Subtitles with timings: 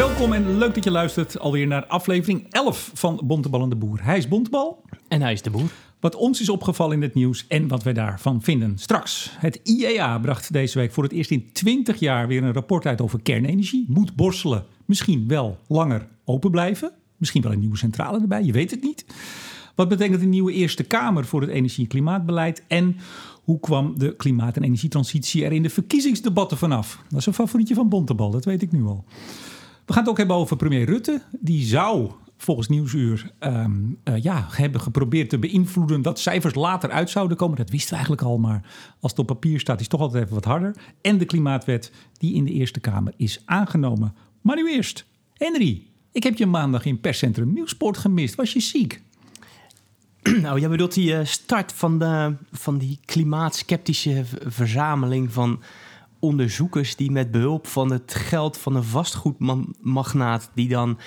[0.00, 4.04] Welkom en leuk dat je luistert alweer naar aflevering 11 van Bontebal en de Boer.
[4.04, 4.82] Hij is Bontebal.
[5.08, 5.70] En hij is de boer.
[5.98, 8.78] Wat ons is opgevallen in het nieuws en wat wij daarvan vinden.
[8.78, 9.30] Straks.
[9.38, 13.00] Het IEA bracht deze week voor het eerst in 20 jaar weer een rapport uit
[13.00, 13.84] over kernenergie.
[13.88, 16.92] Moet borstelen misschien wel langer open blijven?
[17.16, 19.04] Misschien wel een nieuwe centrale erbij, je weet het niet.
[19.74, 22.64] Wat betekent een nieuwe Eerste Kamer voor het energie- en klimaatbeleid?
[22.68, 22.96] En
[23.44, 27.02] hoe kwam de klimaat- en energietransitie er in de verkiezingsdebatten vanaf?
[27.08, 29.04] Dat is een favorietje van Bontebal, dat weet ik nu al.
[29.86, 31.22] We gaan het ook hebben over premier Rutte.
[31.40, 33.72] Die zou volgens Nieuwsuur ehm,
[34.02, 37.56] eh, ja, hebben geprobeerd te beïnvloeden dat cijfers later uit zouden komen.
[37.56, 38.62] Dat wisten we eigenlijk al, maar
[39.00, 40.76] als het op papier staat, is toch altijd even wat harder.
[41.00, 44.14] En de klimaatwet die in de Eerste Kamer is aangenomen.
[44.40, 48.34] Maar nu eerst, Henry, ik heb je maandag in perscentrum Nieuwsport gemist.
[48.34, 49.02] Was je ziek?
[50.42, 55.60] Nou, jij bedoelt die eh, start van, de, van die klimaatskeptische verzameling van
[56.20, 60.98] onderzoekers die met behulp van het geld van een vastgoedmagnaat die dan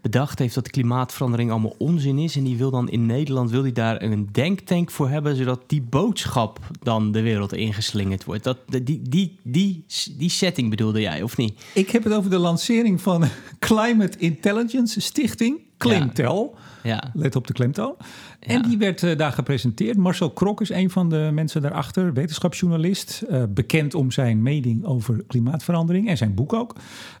[0.00, 3.72] bedacht heeft dat klimaatverandering allemaal onzin is en die wil dan in Nederland wil die
[3.72, 8.44] daar een denktank voor hebben zodat die boodschap dan de wereld ingeslingerd wordt.
[8.44, 9.84] Dat, die, die, die,
[10.16, 11.64] die setting bedoelde jij of niet?
[11.74, 13.24] Ik heb het over de lancering van
[13.58, 16.56] Climate Intelligence Stichting, Climtel.
[16.82, 17.10] Ja.
[17.14, 17.94] Let op de klemtoon.
[18.40, 19.96] En die werd eh, daar gepresenteerd.
[19.96, 23.22] Marcel Krok is een van de mensen daarachter, wetenschapsjournalist.
[23.28, 26.74] eh, bekend om zijn mening over klimaatverandering en zijn boek ook.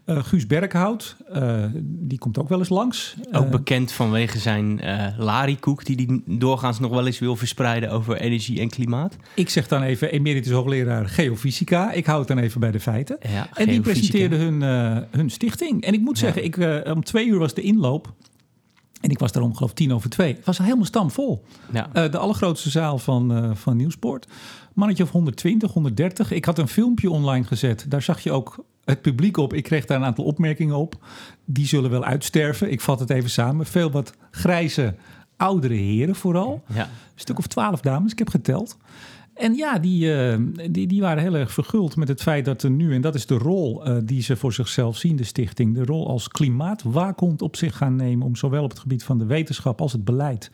[0.04, 1.16] Eh, Guus Berkhout,
[1.82, 3.16] die komt ook wel eens langs.
[3.32, 4.80] Ook bekend vanwege zijn
[5.18, 9.16] larikoek die hij doorgaans nog wel eens wil verspreiden over energie en klimaat.
[9.34, 11.92] ik zeg dan even emeritus hoogleraar geofysica.
[11.92, 13.16] Ik hou het dan even bij de feiten.
[13.32, 14.60] Ja, En die presenteerde hun,
[15.10, 15.82] hun stichting.
[15.82, 18.14] En ik moet zeggen, ik, om twee uur was de inloop.
[19.00, 20.34] En ik was daar om geloof ik tien over twee.
[20.34, 21.44] Het was helemaal stamvol.
[21.72, 21.88] Ja.
[21.92, 24.26] Eh, de allergrootste zaal van, eh, van Nieuwsport.
[24.74, 26.30] Mannetje of 120, 130.
[26.30, 27.84] Ik had een filmpje online gezet.
[27.88, 29.52] Daar zag je ook het publiek op.
[29.54, 31.04] Ik kreeg daar een aantal opmerkingen op.
[31.44, 32.70] Die zullen wel uitsterven.
[32.72, 33.66] Ik vat het even samen.
[33.66, 34.94] Veel wat grijze,
[35.36, 36.62] oudere heren vooral.
[36.74, 36.82] ja.
[36.82, 38.76] Een stuk of twaalf dames, ik heb geteld.
[39.36, 40.38] En ja, die, eh,
[40.70, 43.26] die, die waren heel erg verguld met het feit dat er nu, en dat is
[43.26, 47.56] de rol eh, die ze voor zichzelf zien, de stichting, de rol als klimaatwaakhond op
[47.56, 50.50] zich gaan nemen om zowel op het gebied van de wetenschap als het beleid,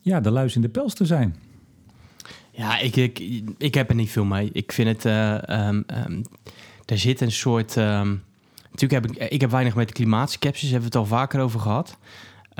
[0.00, 1.36] ja, de luis in de pels te zijn.
[2.50, 4.50] Ja, ik, ik, ik heb er niet veel mee.
[4.52, 5.04] Ik vind het.
[5.04, 6.22] eh ehm, ehm,
[6.84, 7.76] er zit een soort.
[7.76, 8.14] ehm,
[8.70, 9.30] natuurlijk heb ik.
[9.30, 11.98] Ik heb weinig met klimaatskepsis, hebben we het al vaker over gehad.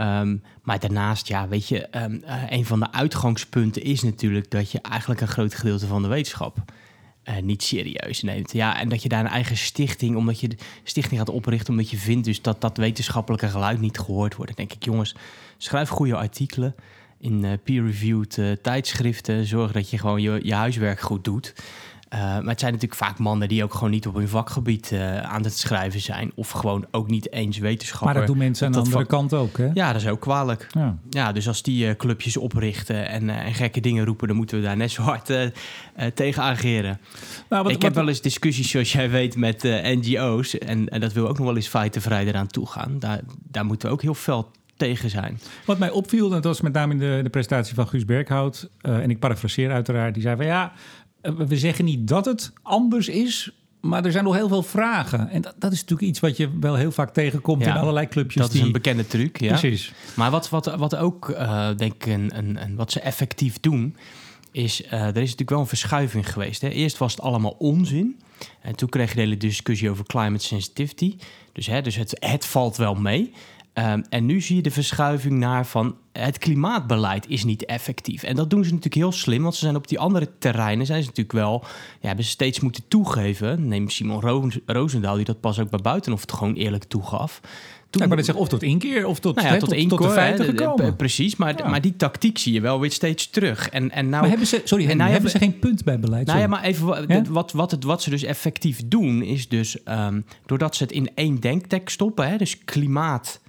[0.00, 4.71] Ehm, maar daarnaast, ja, weet je, ehm, eh, een van de uitgangspunten is natuurlijk dat
[4.71, 6.56] je eigenlijk een groot gedeelte van de wetenschap
[7.22, 8.53] eh, niet serieus neemt.
[8.53, 11.91] Ja, en dat je daar een eigen stichting, omdat je de stichting gaat oprichten, omdat
[11.91, 14.56] je vindt dus dat dat wetenschappelijke geluid niet gehoord wordt.
[14.56, 15.15] Denk ik, jongens,
[15.56, 16.75] schrijf goede artikelen
[17.19, 19.47] in eh, peer-reviewed tijdschriften.
[19.47, 21.55] Zorg dat je gewoon je, je huiswerk goed doet.
[22.10, 25.21] Eh, maar het zijn natuurlijk vaak mannen die ook gewoon niet op hun vakgebied eh,
[25.21, 26.32] aan het schrijven zijn.
[26.34, 28.06] Of gewoon ook niet eens wetenschapper.
[28.09, 29.71] Maar dat doen mensen aan de andere vak- kant ook, hè?
[29.75, 30.66] Ja, dat is ook kwalijk.
[30.71, 30.97] Ja.
[31.10, 34.65] Ja, dus als die eh, clubjes oprichten en, en gekke dingen roepen, dan moeten we
[34.65, 35.32] daar net zo hard
[36.15, 37.00] tegen ageren.
[37.48, 40.59] Nou, wat, ik heb wel eens discussies, zoals jij weet, met NGO's.
[40.59, 42.98] En, en dat wil ook nog wel eens feitenvrij eraan toegaan.
[42.98, 45.41] Daar, daar moeten we ook heel fel tegen zijn.
[45.65, 48.69] Wat mij opviel, en dat was met name in de, de presentatie van Guus Berghout,
[48.81, 50.72] en ik parafraseer uiteraard, die zei van ja,
[51.23, 53.51] we zeggen niet dat het anders is,
[53.81, 55.29] maar er zijn nog heel veel vragen.
[55.29, 58.09] En dat, dat is natuurlijk iets wat je wel heel vaak tegenkomt Ja, in allerlei
[58.09, 58.43] clubjes.
[58.43, 59.49] Dat is een bekende truc, ja.
[59.59, 59.93] Precies.
[60.15, 63.97] Maar wat, wat, wat ook, eh, denk ik, een, een, een- wat ze effectief doen,
[64.53, 66.61] is, eh, er is natuurlijk wel een verschuiving geweest.
[66.61, 66.69] Hè.
[66.69, 68.21] Eerst was het allemaal onzin.
[68.61, 71.17] En toen kreeg je de hele discussie over climate sensitivity.
[71.53, 73.33] Dus, hè, dus het, het valt wel mee.
[73.81, 78.23] Ehm, en nu zie je de verschuiving naar van het klimaatbeleid is niet effectief.
[78.23, 81.01] En dat doen ze natuurlijk heel slim, want ze zijn op die andere terreinen zijn
[81.03, 81.65] ze natuurlijk wel,
[82.01, 83.69] ja, hebben ze steeds moeten toegeven.
[83.69, 87.41] Neem Simon Roos- Roosendaal, die dat pas ook bij Buitenhof het gewoon eerlijk toegaf.
[87.91, 89.79] Toen Ja, maar dat zeggen of tot inkeer of tot, nou ja, hè, tot, tot,
[89.79, 90.97] één tot de koor, feiten hè, de- de- gekomen.
[90.97, 91.69] Precies, maar, Ja.
[91.69, 93.69] maar die tactiek zie je wel weer steeds terug.
[93.69, 96.27] En, en nou, maar hebben ze, sorry, en nou hebben ze geen punt bij beleid?
[96.27, 100.21] nou ja, maar even wat, wat, het, wat ze dus effectief doen, is dus ehm,
[100.47, 103.41] doordat ze het in één denktek stoppen, hè, dus klimaat.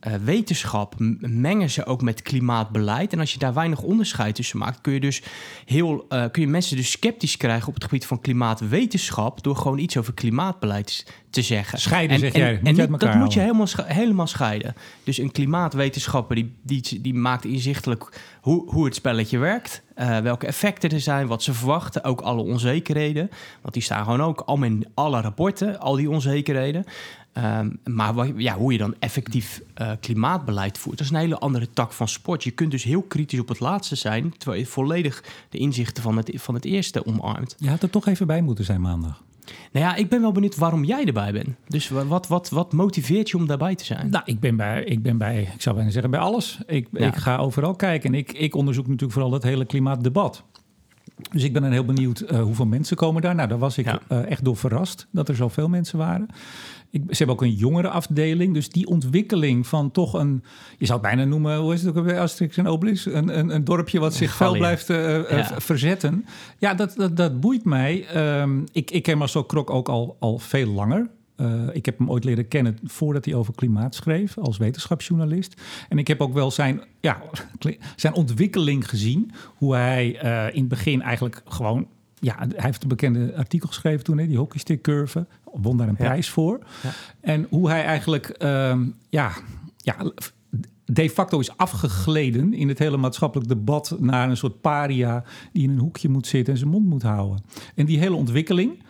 [0.00, 3.12] Eh, wetenschap mengen ze ook met klimaatbeleid.
[3.12, 5.22] En als je daar weinig onderscheid tussen maakt, kun je dus
[5.64, 9.78] heel eh, kun je mensen dus sceptisch krijgen op het gebied van klimaatwetenschap door gewoon
[9.78, 11.78] iets over klimaatbeleid te zeggen.
[11.78, 12.50] Scheiden, zeg jij.
[12.52, 14.74] Moet je en uit niet- elkaar dat moet je helemaal, helemaal scheiden.
[15.04, 19.82] Dus een klimaatwetenschapper die, die, die maakt inzichtelijk hoe, hoe het spelletje werkt.
[19.94, 22.04] eh, welke effecten er zijn, wat ze verwachten.
[22.04, 23.30] Ook alle onzekerheden.
[23.62, 26.84] Want die staan gewoon ook allemaal in alle rapporten, al die onzekerheden.
[27.42, 31.38] Ehm, maar wat- ja, hoe je dan effectief eh, klimaatbeleid voert, dat is een hele
[31.38, 32.44] andere tak van sport.
[32.44, 36.16] Je kunt dus heel kritisch op het laatste zijn, terwijl je volledig de inzichten van
[36.16, 37.54] het, van het eerste omarmt.
[37.58, 39.22] Je had er toch even bij moeten zijn maandag.
[39.72, 41.48] Nou ja, ik ben wel benieuwd waarom jij erbij bent.
[41.68, 44.10] Dus wat, wat, wat motiveert je om daarbij te zijn?
[44.10, 46.58] Nou, ik ben bij, ik ben bij, ik zou bijna zeggen, bij alles.
[46.66, 47.06] Ik, Ja.
[47.06, 50.42] ik ga overal kijken en ik, ik onderzoek natuurlijk vooral dat hele klimaatdebat.
[51.32, 53.34] Dus ik ben dan heel benieuwd eh, hoeveel mensen komen daar.
[53.34, 54.00] Nou, daar was ik Ja.
[54.08, 56.26] eh, echt door verrast dat er zoveel mensen waren.
[56.90, 58.54] Ik, ze hebben ook een jongere afdeling.
[58.54, 60.42] Dus die ontwikkeling van toch een...
[60.78, 63.06] Je zou het bijna noemen, hoe is het ook alweer, Asterix en Obelix?
[63.06, 64.58] Een, een, een dorpje wat zich Gallië.
[64.58, 65.60] blijft eh, Ja.
[65.60, 66.24] verzetten.
[66.58, 68.06] Ja, dat, dat, dat boeit mij.
[68.06, 71.08] Ehm, ik, ik ken Marcel Krok ook al, al veel langer.
[71.38, 75.60] Eh, ik heb hem ooit leren kennen voordat hij over klimaat schreef als wetenschapsjournalist.
[75.88, 77.22] En ik heb ook wel zijn, ja,
[77.96, 79.30] zijn ontwikkeling gezien.
[79.56, 81.86] Hoe hij eh, in het begin eigenlijk gewoon...
[82.20, 85.26] Ja, hij heeft een bekende artikel geschreven toen, hè, die hockeystick curve.
[85.52, 86.04] Won daar een Ja.
[86.04, 86.58] prijs voor.
[86.82, 86.90] Ja.
[87.20, 89.32] En hoe hij eigenlijk, ehm, ja,
[89.76, 89.96] ja,
[90.84, 95.70] de facto is afgegleden in het hele maatschappelijk debat naar een soort paria die in
[95.70, 97.44] een hoekje moet zitten en zijn mond moet houden.
[97.74, 98.82] En die hele ontwikkeling,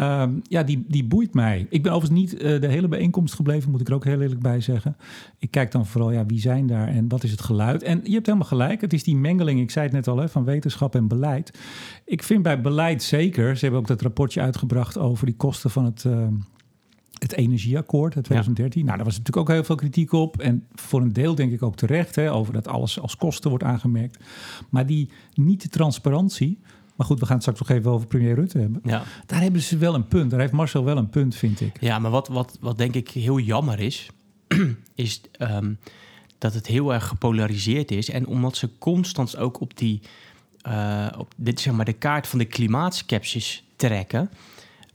[0.00, 1.66] ehm, ja, die, die boeit mij.
[1.70, 4.40] Ik ben overigens niet eh, de hele bijeenkomst gebleven, moet ik er ook heel eerlijk
[4.40, 4.96] bij zeggen.
[5.38, 7.82] Ik kijk dan vooral, ja, wie zijn daar en wat is het geluid?
[7.82, 10.28] En je hebt helemaal gelijk, het is die mengeling, ik zei het net al, hè,
[10.28, 11.58] van wetenschap en beleid.
[12.04, 15.84] Ik vind bij beleid zeker, ze hebben ook dat rapportje uitgebracht over die kosten van
[15.84, 16.04] het...
[16.04, 16.34] ehm,
[17.18, 18.84] het energieakkoord uit 2013.
[18.84, 20.40] Nou, daar was natuurlijk ook heel veel kritiek op.
[20.40, 23.64] En voor een deel denk ik ook terecht, hè, over dat alles als kosten wordt
[23.64, 24.24] aangemerkt.
[24.70, 26.58] Maar die niet-transparantie.
[26.96, 28.80] Maar goed, we gaan het straks nog even over premier Rutte hebben.
[28.84, 29.02] Ja.
[29.26, 30.30] Daar hebben ze wel een punt.
[30.30, 31.80] Daar heeft Marcel wel een punt, vind ik.
[31.80, 34.10] Ja, maar wat, wat, wat denk ik heel jammer is,
[34.94, 35.72] is ehm,
[36.38, 38.10] dat het heel erg gepolariseerd is.
[38.10, 40.00] En omdat ze constant ook op die,
[40.62, 44.30] eh, op dit, zeg maar, de kaart van de klimaatskepsis trekken,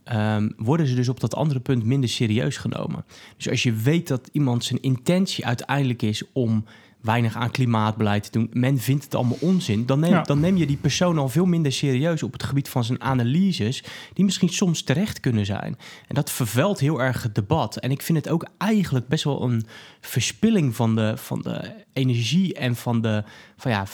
[0.04, 3.04] ehm, worden ze dus op dat andere punt minder serieus genomen.
[3.36, 6.64] Dus als je weet dat iemand zijn intentie uiteindelijk is om
[7.02, 10.22] weinig aan klimaatbeleid te doen, men vindt het allemaal onzin, dan neem, Ja.
[10.22, 13.84] dan neem je die persoon al veel minder serieus op het gebied van zijn analyses,
[14.12, 15.78] die misschien soms terecht kunnen zijn.
[16.08, 17.76] En dat vervuilt heel erg het debat.
[17.76, 19.64] En ik vind het ook eigenlijk best wel een
[20.00, 23.24] verspilling van de, van de energie en van de,
[23.56, 23.86] van ja,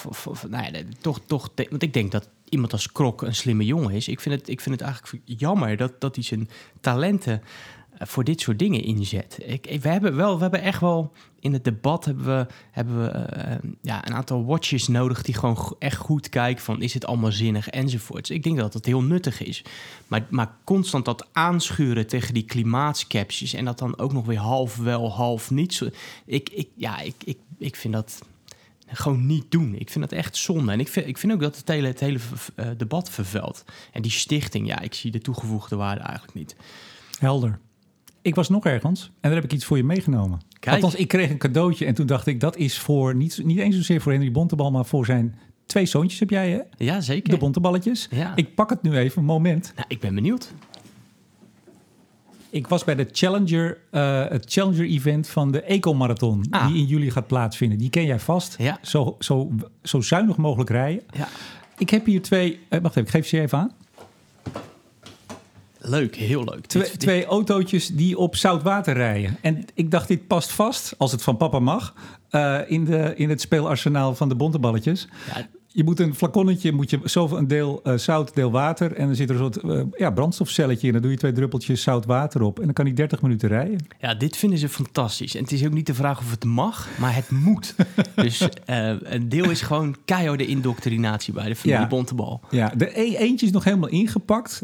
[0.48, 4.08] nou ja, toch, toch, want ik denk dat iemand als Krok een slimme jongen is.
[4.08, 6.48] Ik vind het, ik vind het eigenlijk jammer dat, dat hij zijn
[6.80, 7.42] talenten
[7.98, 9.38] voor dit soort dingen inzet.
[9.46, 13.08] Ik, we, hebben wel, we hebben echt wel in het debat hebben we, hebben we
[13.08, 17.32] eh, ja, een aantal watches nodig die gewoon echt goed kijken van is het allemaal
[17.32, 18.30] zinnig enzovoorts.
[18.30, 19.64] Ik denk dat dat heel nuttig is.
[20.06, 24.76] Maar, maar constant dat aanschuren tegen die klimaatskepsis en dat dan ook nog weer half
[24.76, 25.82] wel, half niet.
[26.24, 28.22] Ik, ik, ja, ik, ik, ik vind dat
[28.86, 29.74] gewoon niet doen.
[29.74, 30.72] Ik vind dat echt zonde.
[30.72, 32.18] En ik vind, ik vind ook dat het hele, het hele
[32.54, 33.64] eh, debat vervuilt.
[33.92, 36.56] En die stichting, ja, ik zie de toegevoegde waarde eigenlijk niet.
[37.18, 37.58] Helder.
[38.28, 40.40] Ik was nog ergens en daar heb ik iets voor je meegenomen.
[40.60, 40.74] Kijk.
[40.74, 42.40] Althans, ik kreeg een cadeautje en toen dacht ik...
[42.40, 44.70] dat is voor, niet, niet eens zozeer voor Henry Bontebal...
[44.70, 46.60] maar voor zijn twee zoontjes heb jij, hè?
[46.84, 47.30] Ja, zeker.
[47.30, 48.08] De bonteballetjes.
[48.10, 48.32] Ja.
[48.36, 49.72] Ik pak het nu even, moment.
[49.76, 50.52] Nou, ik ben benieuwd.
[52.50, 56.46] Ik was bij de Challenger, eh, het Challenger-event van de Eco-marathon...
[56.50, 56.66] Ah.
[56.66, 57.78] die in juli gaat plaatsvinden.
[57.78, 58.54] Die ken jij vast.
[58.58, 58.78] Ja.
[58.82, 59.50] Zo, zo,
[59.82, 61.02] zo zuinig mogelijk rijden.
[61.10, 61.28] Ja.
[61.78, 62.58] Ik heb hier twee...
[62.68, 63.70] eh, wacht even, ik geef ze even aan.
[65.88, 66.66] Leuk, heel leuk.
[66.66, 69.36] Twee, Dit- dit- twee autootjes die op zout water rijden.
[69.42, 71.94] En ik dacht, dit past vast, als het van papa mag...
[72.30, 75.08] eh, in, de, in het speelarsenaal van de bonteballetjes.
[75.34, 75.46] Ja,
[75.78, 78.92] Je moet een flaconnetje, moet je zoveel een deel eh, zout, deel water.
[78.92, 80.92] En dan zit er een soort eh, ja, brandstofcelletje in.
[80.92, 82.58] Dan doe je twee druppeltjes zout water op.
[82.58, 83.86] En dan kan hij 30 minuten rijden.
[84.00, 85.34] ja, dit vinden ze fantastisch.
[85.34, 87.74] En het is ook niet de vraag of het mag, maar het moet.
[88.14, 91.86] dus eh, een deel is gewoon keiharde indoctrinatie bij de familie Ja.
[91.88, 92.40] Bontebal.
[92.50, 94.62] Ja, de e eentje is nog helemaal ingepakt.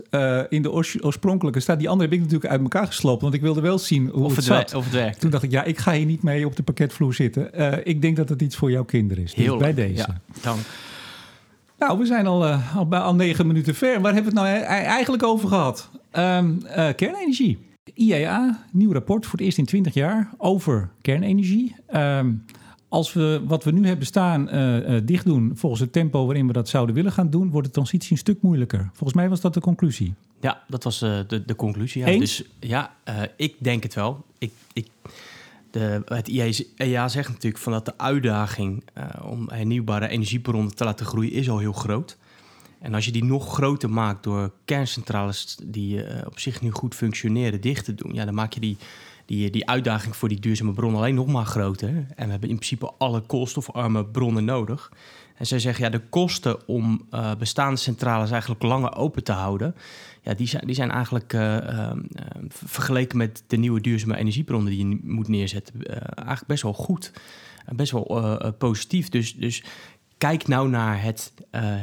[0.49, 1.79] in de oors- oorspronkelijke staat.
[1.79, 3.23] Die andere heb ik natuurlijk uit elkaar gesloopt.
[3.23, 4.75] Want ik wilde wel zien hoe Of het het, zat.
[4.75, 5.21] of het werkt.
[5.21, 7.51] Toen dacht ik, ja, ik ga hier niet mee op de pakketvloer zitten.
[7.87, 9.35] Ik denk dat het iets voor jouw kinderen is.
[9.35, 9.89] Dus Heel bij leuk.
[9.89, 10.05] deze.
[10.09, 10.59] Ja, dank.
[11.87, 14.01] Nou, we zijn al, eh, al, negen minuten ver.
[14.01, 15.91] Waar hebben we het nou e- eigenlijk over gehad?
[16.11, 17.59] Ehm, eh, kernenergie.
[17.95, 21.77] IEA, nieuw rapport voor het eerst in 20 jaar over kernenergie.
[21.87, 22.33] Ehm,
[22.89, 26.47] als we wat we nu hebben staan eh, eh, dicht doen volgens het tempo waarin
[26.47, 28.89] we dat zouden willen gaan doen, wordt de transitie een stuk moeilijker.
[28.93, 30.15] Volgens mij was dat de conclusie.
[30.41, 32.01] Ja, dat was de, de conclusie.
[32.01, 32.07] Ja.
[32.07, 32.37] Eens?
[32.37, 32.95] Dus ja,
[33.37, 34.25] ik denk het wel.
[34.39, 34.87] Ik, ik,
[35.75, 41.07] de, het IEA zegt natuurlijk van dat de uitdaging eh, om hernieuwbare energiebronnen te laten
[41.07, 42.17] groeien is al heel groot.
[42.81, 46.95] En als je die nog groter maakt door kerncentrales die eh, op zich nu goed
[46.95, 48.77] functioneren dicht te doen, ja, dan maak je die,
[49.27, 51.89] die, die uitdaging voor die duurzame bronnen alleen nog maar groter.
[51.89, 54.93] En we hebben in principe alle koolstofarme bronnen nodig.
[55.35, 59.75] En zij zeggen, ja, de kosten om eh, bestaande centrales eigenlijk langer open te houden,
[60.25, 64.71] ja, die zijn, die zijn eigenlijk eh, ehm, eh, vergeleken met de nieuwe duurzame energiebronnen
[64.71, 67.13] die je moet neerzetten, eh, eigenlijk best wel goed.
[67.77, 69.09] Best wel positief.
[69.09, 69.63] Dus, dus
[70.19, 71.33] kijk nou naar het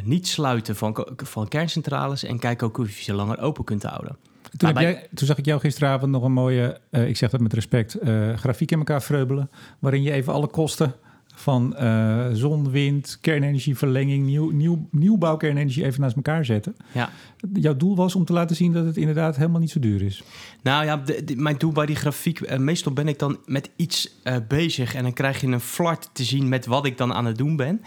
[0.03, 4.17] niet sluiten van, van kerncentrales en kijk ook of je ze langer open kunt houden.
[4.57, 7.97] Toen, jij, toen zag ik jou gisteravond nog een mooie, ik zeg dat met respect,
[8.35, 9.49] grafiek in elkaar vreubelen.
[9.79, 10.95] Waarin je even alle kosten
[11.35, 16.75] van eh, zon, wind, kernenergieverlenging, nieuw, nieuw, nieuwbouw kernenergie even naast elkaar zetten.
[16.91, 17.09] Ja.
[17.53, 20.23] Jouw doel was om te laten zien dat het inderdaad helemaal niet zo duur is.
[20.63, 23.69] Nou ja, de- de- mijn doel bij die grafiek, eh, meestal ben ik dan met
[23.75, 27.13] iets eh, bezig en dan krijg je een flart te zien met wat ik dan
[27.13, 27.81] aan het doen ben,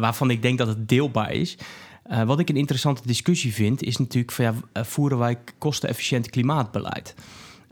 [0.00, 1.56] waarvan ik denk dat het deelbaar is.
[2.26, 7.14] Wat ik een interessante discussie vind, is natuurlijk van ja, voeren wij kostenefficiënt klimaatbeleid?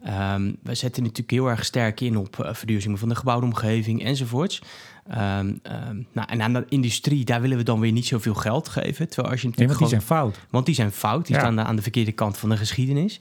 [0.04, 4.04] Ehm, we zetten natuurlijk heel erg sterk in op eh, verduurzaming van de gebouwde omgeving
[4.04, 4.62] enzovoorts.
[5.08, 8.68] Ehm, ehm, nou, en aan de industrie, daar willen we dan weer niet zoveel geld
[8.68, 9.08] geven.
[9.08, 10.46] Terwijl als je Nee, natuurlijk want die gewoon- zijn fout.
[10.50, 11.26] want die zijn fout.
[11.26, 11.40] Die Ja.
[11.40, 13.16] staan aan de verkeerde kant van de geschiedenis.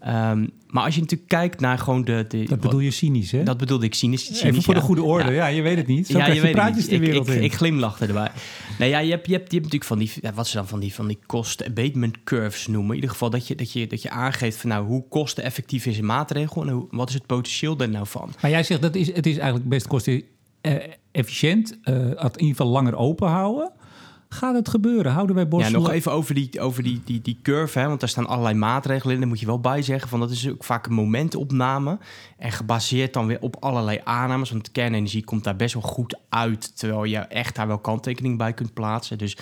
[0.00, 2.24] Ehm, maar als je natuurlijk kijkt naar gewoon de...
[2.28, 3.42] de Dat bedoel je cynisch, hè?
[3.42, 4.24] Dat bedoelde ik cynisch.
[4.24, 5.30] cynisch even voor de goede orde.
[5.30, 5.34] Ja.
[5.34, 6.06] Ja, je weet het niet.
[6.06, 7.44] Zo Ja, je weet praatjes de wereld ik, ik, in.
[7.44, 8.30] ik glimlachte erbij.
[8.78, 10.12] Nee, ja, je hebt, je, hebt, je hebt natuurlijk van die...
[10.34, 12.88] wat ze dan van die, van die cost abatement curves noemen.
[12.88, 14.70] In ieder geval dat je, dat je, dat je aangeeft van...
[14.70, 16.62] nou, hoe kosteneffectief is een maatregel...
[16.62, 18.32] en hoe, wat is het potentieel daar nou van?
[18.40, 21.78] Maar jij zegt dat is, het is eigenlijk best kostenefficiënt.
[21.82, 23.72] eh het in ieder geval langer open houden.
[24.34, 25.12] Gaat het gebeuren?
[25.12, 25.82] Houden wij Ja, borstelen?
[25.82, 29.14] nog even over die, over die, die, die curve, hè, want daar staan allerlei maatregelen
[29.14, 29.20] in.
[29.20, 31.98] Daar moet je wel bij zeggen, van dat is ook vaak een momentopname.
[32.38, 36.78] En gebaseerd dan weer op allerlei aannames, want kernenergie komt daar best wel goed uit.
[36.78, 39.18] Terwijl je echt daar wel kanttekening bij kunt plaatsen.
[39.18, 39.36] Dus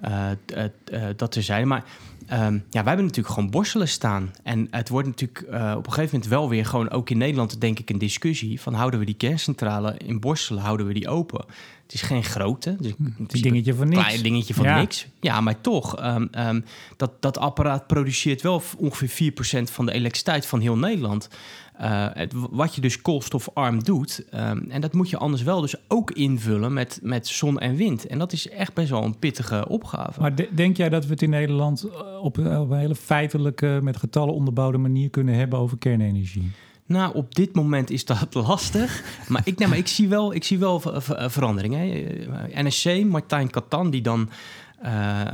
[0.00, 1.66] eh, eh, eh, dat terzijde.
[1.66, 1.84] Maar
[2.26, 4.30] ehm, ja, wij hebben natuurlijk gewoon borstelen staan.
[4.42, 5.38] En het wordt natuurlijk
[5.76, 8.60] op een gegeven moment wel weer gewoon, ook in Nederland denk ik, een discussie.
[8.60, 11.44] Van houden we die kerncentrale in borstelen, houden we die open?
[11.86, 12.76] Het is geen grote.
[12.78, 14.02] Dus het Een dingetje van niks.
[14.04, 14.78] klein dingetje van Ja.
[14.80, 15.06] niks.
[15.20, 16.60] Ja, maar toch, ehm, ehm,
[16.96, 21.28] dat, dat apparaat produceert wel ongeveer 4% van de elektriciteit van heel Nederland.
[21.76, 24.24] Eh, het, wat je dus koolstofarm doet.
[24.30, 28.06] ehm, en dat moet je anders wel dus ook invullen met, met zon en wind.
[28.06, 30.20] En dat is echt best wel een pittige opgave.
[30.20, 33.78] Maar de- denk jij dat we het in Nederland eh, op op een hele feitelijke,
[33.82, 36.50] met getallen onderbouwde manier kunnen hebben over kernenergie?
[36.86, 39.02] Nou, op dit moment is dat lastig.
[39.28, 41.74] Maar ik, nee, maar ik zie wel, ik zie wel ver- ver- verandering.
[41.74, 41.84] Hè.
[42.52, 44.30] Eh, NSC, Martijn Katan, die dan
[44.76, 45.30] eh, eh,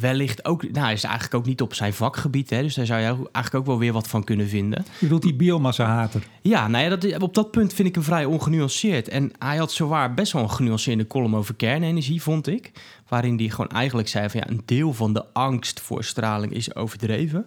[0.00, 0.62] wellicht ook...
[0.62, 2.50] Nou, hij is eigenlijk ook niet op zijn vakgebied.
[2.50, 4.84] Hè, dus daar zou je eigenlijk ook wel weer wat van kunnen vinden.
[4.84, 6.22] Je bedoelt die biomassa-hater.
[6.42, 9.08] Ja, nou ja, dat, op dat punt vind ik hem vrij ongenuanceerd.
[9.08, 12.72] En hij had zowaar best wel een genuanceerde column over kernenergie, vond ik.
[13.08, 16.74] Waarin hij gewoon eigenlijk zei van ja, een deel van de angst voor straling is
[16.74, 17.46] overdreven.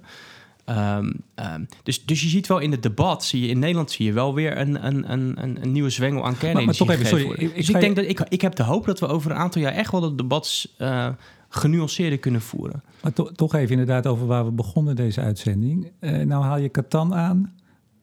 [0.67, 4.05] Ehm, ehm, dus, dus je ziet wel in het debat, zie je in Nederland zie
[4.05, 6.85] je wel weer een, een, een, een, nieuwe zwengel aan kernenergie.
[6.85, 8.85] toch even, sorry, ik- ik dus ik je- denk dat ik, ik heb de hoop
[8.85, 11.07] dat we over een aantal jaar echt wel dat debat eh
[11.49, 12.83] genuanceerder kunnen voeren.
[13.01, 15.91] Maar to- toch even inderdaad over waar we begonnen deze uitzending.
[15.99, 17.53] Eh, nou haal je Catan aan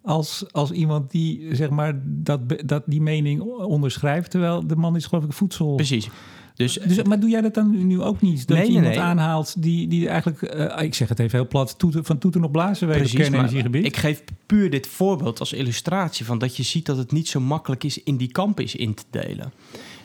[0.03, 4.31] als, als iemand die zeg maar dat, dat die mening onderschrijft.
[4.31, 5.75] Terwijl de man is geloof ik voedsel...
[5.75, 6.09] Precies.
[6.55, 8.47] Dus, Dus, maar doe jij dat dan nu ook niet?
[8.47, 9.01] Dat Nee, je iemand nee.
[9.01, 12.53] aanhaalt die, die eigenlijk, eh, ik zeg het even heel plat, toeten, van toeten op
[12.53, 13.85] blazen weet op Precies, maar kernenergiegebied?
[13.85, 17.41] ik geef puur dit voorbeeld als illustratie van dat je ziet dat het niet zo
[17.41, 19.53] makkelijk is in die kampen is in te delen.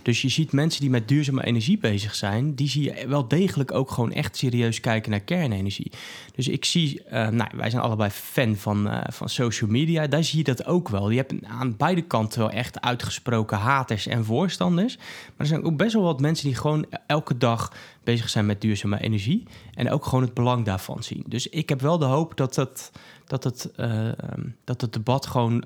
[0.02, 3.72] Dus je ziet mensen die met duurzame energie bezig zijn, die zie je wel degelijk
[3.72, 5.92] ook gewoon echt serieus kijken naar kernenergie.
[6.36, 10.24] Dus ik zie, eh, nou, wij zijn allebei fan van, eh, van social media, daar
[10.24, 11.10] zie je dat ook wel.
[11.10, 14.98] Je hebt aan beide kanten wel echt uitgesproken haters en voorstanders.
[14.98, 15.06] Maar
[15.38, 19.02] er zijn ook best wel wat mensen die gewoon elke dag bezig zijn met duurzame
[19.02, 21.24] energie en ook gewoon het belang daarvan zien.
[21.28, 22.92] Dus ik heb wel de hoop dat het,
[23.28, 25.64] dat het, eh, ehm, dat het debat gewoon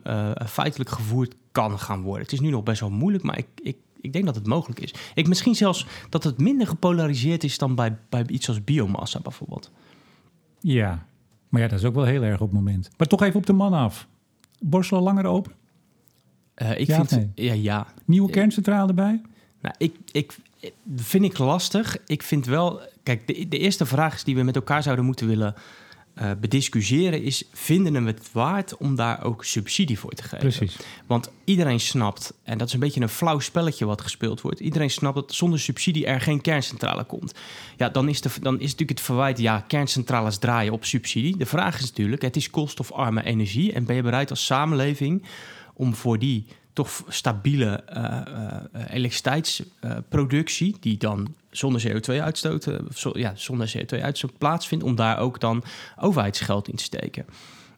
[0.47, 2.23] feitelijk gevoerd kan gaan worden.
[2.23, 4.79] Het is nu nog best wel moeilijk, maar ik, ik, ik denk dat het mogelijk
[4.79, 4.93] is.
[5.13, 9.71] Ik misschien zelfs dat het minder gepolariseerd is dan bij, bij iets als biomassa bijvoorbeeld.
[10.59, 11.05] Ja,
[11.49, 12.89] maar ja, dat is ook wel heel erg op het moment.
[12.97, 14.07] Maar toch even op de man af.
[14.59, 15.51] Borstelen langer open?
[16.53, 17.87] Eh, ik Ja vind, ja, ja.
[18.05, 19.21] Nieuwe kerncentrale erbij?
[19.61, 20.37] Nou, ik, ik,
[20.95, 21.97] vind ik lastig.
[22.05, 22.81] Ik vind wel...
[23.03, 25.55] Kijk, de, de eerste vraag is die we met elkaar zouden moeten willen
[26.13, 27.23] eh, bediscussiëren...
[27.23, 30.37] is, vinden we het waard om daar ook subsidie voor te geven?
[30.37, 30.77] Precies.
[31.07, 34.59] Want iedereen snapt, en dat is een beetje een flauw spelletje wat gespeeld wordt...
[34.59, 37.33] iedereen snapt dat zonder subsidie er geen kerncentrale komt.
[37.77, 39.39] Ja, dan is, de, dan is natuurlijk het verwijt...
[39.39, 41.37] ja, kerncentrales draaien op subsidie.
[41.37, 43.73] De vraag is natuurlijk, het is koolstofarme energie...
[43.73, 45.23] en ben je bereid als samenleving
[45.73, 53.33] om voor die toch stabiele eh, eh, elektriciteitsproductie, die dan zonder CO2-uitstoot, eh, zo, ja,
[53.35, 55.63] zonder CO2-uitstoot plaatsvindt, om daar ook dan
[55.99, 57.25] overheidsgeld in te steken.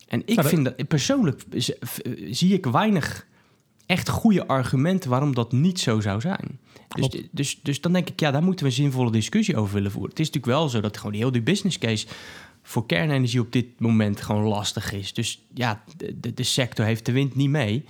[0.07, 1.43] En ik dat- vind dat persoonlijk
[2.29, 3.25] zie ik weinig
[3.85, 6.59] echt goede argumenten waarom dat niet zo zou zijn.
[6.95, 9.91] Dus, dus, dus dan denk ik, ja, daar moeten we een zinvolle discussie over willen
[9.91, 10.09] voeren.
[10.09, 12.07] Het is natuurlijk wel zo dat gewoon heel die business case
[12.63, 15.13] voor kernenergie op dit moment gewoon lastig is.
[15.13, 17.85] Dus ja, de, de, de sector heeft de wind niet mee.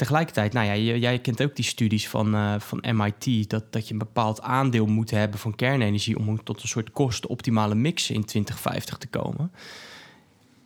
[0.00, 3.50] Tegelijkertijd, nou ja, jij, kent ook die studies van, eh, van MIT...
[3.50, 6.18] Dat, dat je een bepaald aandeel moet hebben van kernenergie...
[6.18, 9.52] om tot een soort kostenoptimale mix in 2050 te komen.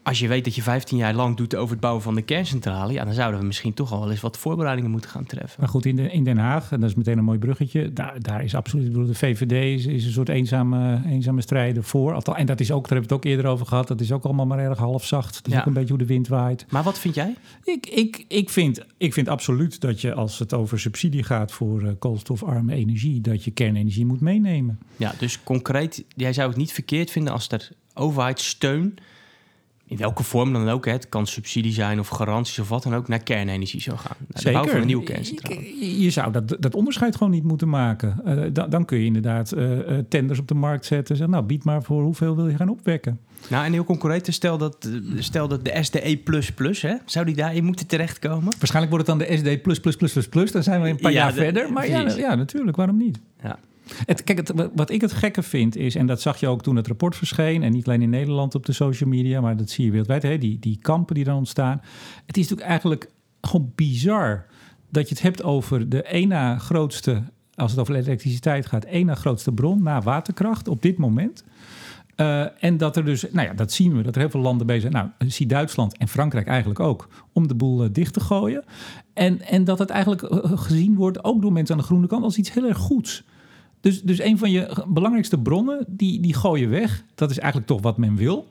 [0.04, 2.92] Als je weet dat je 15 jaar lang doet over het bouwen van de kerncentrale,
[2.92, 5.60] ja, dan zouden we misschien toch al wel eens wat voorbereidingen moeten gaan treffen.
[5.60, 8.14] Maar goed, in, de, in Den Haag, en dat is meteen een mooi bruggetje, daar,
[8.22, 12.22] daar is absoluut, ik bedoel, de VVD is, is een soort eenzame, eenzame strijder voor.
[12.34, 14.24] En dat is ook, daar hebben we het ook eerder over gehad, dat is ook
[14.24, 15.34] allemaal maar erg halfzacht.
[15.34, 15.58] Dat is Ja.
[15.60, 16.66] ook een beetje hoe de wind waait.
[16.70, 17.34] Maar wat vind jij?
[17.64, 21.82] Ik, ik, ik, vind, ik vind absoluut dat je, als het over subsidie gaat voor
[21.82, 24.78] eh, koolstofarme energie, dat je kernenergie moet meenemen.
[24.96, 28.94] Ja, dus concreet, jij zou het niet verkeerd vinden als er overheidssteun,
[29.86, 32.94] in welke vorm dan ook, hè, het kan subsidie zijn of garanties of wat dan
[32.94, 34.16] ook, naar kernenergie zou gaan.
[34.28, 35.80] Naar de bouw van een nieuwe kerncentrale.
[35.80, 38.20] Je, je zou dat, dat onderscheid gewoon niet moeten maken.
[38.24, 41.16] Eh, dan, dan kun je inderdaad eh, eh, tenders op de markt zetten.
[41.16, 43.20] Zeg, nou, bied maar voor hoeveel wil je gaan opwekken.
[43.48, 44.88] Nou, en heel concreet, stel dat,
[45.18, 46.22] stel dat de SDE++,
[46.80, 48.52] hè, zou die daarin moeten terechtkomen?
[48.58, 49.60] Waarschijnlijk wordt het dan de SD++++++.
[49.60, 50.52] plus plus plus plus plus.
[50.52, 51.72] Dan zijn we een paar Ja, jaar de- verder.
[51.72, 52.76] Maar ja, ja, natuurlijk.
[52.76, 53.18] Waarom niet?
[53.42, 53.58] Ja.
[54.04, 56.86] Het, kijk, wat ik het gekke vind is, en dat zag je ook toen het
[56.86, 59.90] rapport verscheen, en niet alleen in Nederland op de social media, maar dat zie je
[59.90, 61.80] wereldwijd, hè, die, die kampen die dan ontstaan.
[62.26, 63.10] Het is natuurlijk eigenlijk
[63.40, 64.46] gewoon bizar
[64.90, 67.22] dat je het hebt over de ene na grootste,
[67.54, 71.44] als het over elektriciteit gaat, één na grootste bron na waterkracht op dit moment.
[72.14, 74.66] Eh, en dat er dus, nou ja, dat zien we, dat er heel veel landen
[74.66, 74.92] bezig zijn.
[75.18, 78.64] Nou, zie Duitsland en Frankrijk eigenlijk ook, om de boel eh, dicht te gooien.
[79.12, 82.24] En, en dat het eigenlijk eh, gezien wordt, ook door mensen aan de groene kant,
[82.24, 83.24] als iets heel erg goeds.
[83.84, 87.04] Dus, dus een van je belangrijkste bronnen, die, die gooi je weg.
[87.14, 88.48] Dat is eigenlijk toch wat men wil.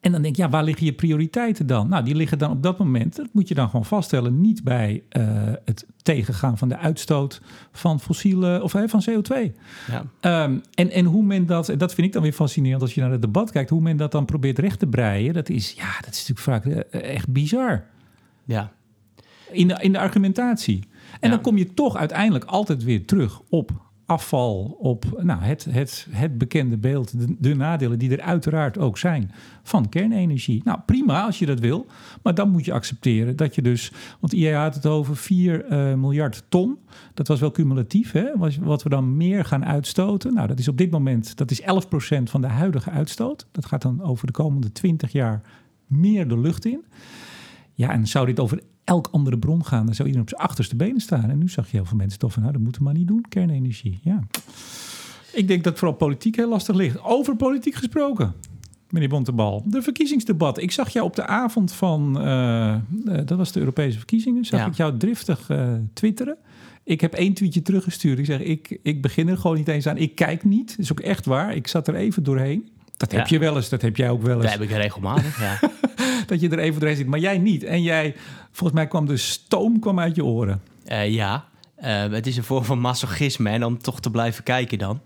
[0.00, 1.88] En dan denk je, ja, waar liggen je prioriteiten dan?
[1.88, 5.02] Nou, die liggen dan op dat moment, dat moet je dan gewoon vaststellen, niet bij
[5.08, 5.22] eh,
[5.64, 7.40] het tegengaan van de uitstoot
[7.72, 9.52] van fossiele of van CO2.
[9.86, 10.04] Ja.
[10.20, 13.00] Ehm, en, en hoe men dat, en dat vind ik dan weer fascinerend als je
[13.00, 16.00] naar het debat kijkt, hoe men dat dan probeert recht te breien, dat is, ja,
[16.00, 17.84] dat is natuurlijk vaak eh, echt bizar
[18.44, 18.72] ja.
[19.50, 20.88] in de, in de argumentatie.
[21.20, 21.34] En Ja.
[21.34, 26.38] dan kom je toch uiteindelijk altijd weer terug op afval, op nou, het, het, het
[26.38, 29.30] bekende beeld, de, de nadelen die er uiteraard ook zijn
[29.62, 30.60] van kernenergie.
[30.64, 31.86] Nou, prima als je dat wil,
[32.22, 35.94] maar dan moet je accepteren dat je dus, want IEA had het over 4 eh,
[35.94, 36.78] miljard ton,
[37.14, 40.34] dat was wel cumulatief, hè, wat, wat we dan meer gaan uitstoten.
[40.34, 41.64] Nou, dat is op dit moment, dat is 11%
[42.22, 43.46] van de huidige uitstoot.
[43.52, 45.42] Dat gaat dan over de komende 20 jaar
[45.86, 46.84] meer de lucht in.
[47.74, 50.76] Ja, en zou dit over elk andere bron gaan, dan zou iedereen op zijn achterste
[50.76, 51.30] benen staan.
[51.30, 53.08] En nu zag je heel veel mensen toch van, nou, dat moeten we maar niet
[53.08, 54.00] doen, kernenergie.
[54.02, 54.24] Ja.
[55.32, 57.02] Ik denk dat vooral politiek heel lastig ligt.
[57.04, 58.34] Over politiek gesproken,
[58.90, 59.62] meneer Bontebal.
[59.66, 60.58] De verkiezingsdebat.
[60.62, 64.60] Ik zag jou op de avond van, eh, eh, dat was de Europese verkiezingen, zag
[64.60, 64.66] Ja.
[64.66, 66.36] ik jou driftig eh, twitteren.
[66.84, 68.18] Ik heb één tweetje teruggestuurd.
[68.18, 69.96] Ik zeg, ik, ik begin er gewoon niet eens aan.
[69.96, 70.68] Ik kijk niet.
[70.68, 71.54] Dat is ook echt waar.
[71.54, 72.68] Ik zat er even doorheen.
[73.00, 75.40] Dat heb je wel eens, dat heb jij ook wel eens Dat heb ik regelmatig,
[75.40, 75.58] ja.
[76.26, 77.64] dat je er even doorheen zit, maar jij niet.
[77.64, 78.14] En jij,
[78.50, 80.62] volgens mij kwam de stoom kwam uit je oren.
[80.84, 84.78] Eh, ja, Eh, het is een vorm van masochisme en om toch te blijven kijken
[84.78, 85.00] dan.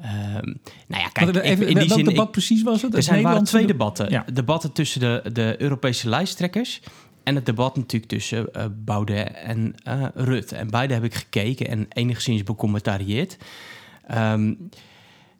[0.00, 0.54] Ehm,
[0.86, 2.04] nou ja, kijk, even, in die welk zin...
[2.04, 2.94] debat ik- precies was het?
[2.94, 4.10] er zijn waren twee de- debatten.
[4.10, 4.24] Ja.
[4.32, 6.80] Debatten tussen de, de Europese lijsttrekkers...
[7.22, 9.74] en het debat natuurlijk tussen eh Baudet en
[10.14, 10.56] Rutte.
[10.56, 13.36] En beide heb ik gekeken en enigszins becommentarieerd.
[14.06, 14.52] Ehm,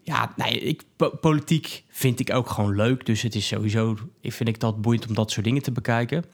[0.09, 3.07] ja, nee, ik, po- politiek vind ik ook gewoon leuk.
[3.07, 6.25] Dus het is sowieso, ik vind ik dat boeiend om dat soort dingen te bekijken.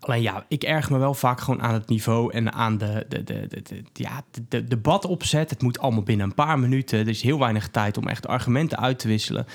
[0.00, 3.24] Alleen ja, ik erg me wel vaak gewoon aan het niveau en aan de, de,
[3.24, 5.50] de, de, de- ja, de, de debatopzet.
[5.50, 6.98] Het moet allemaal binnen een paar minuten.
[6.98, 9.46] Er is heel weinig tijd om echt argumenten uit te wisselen.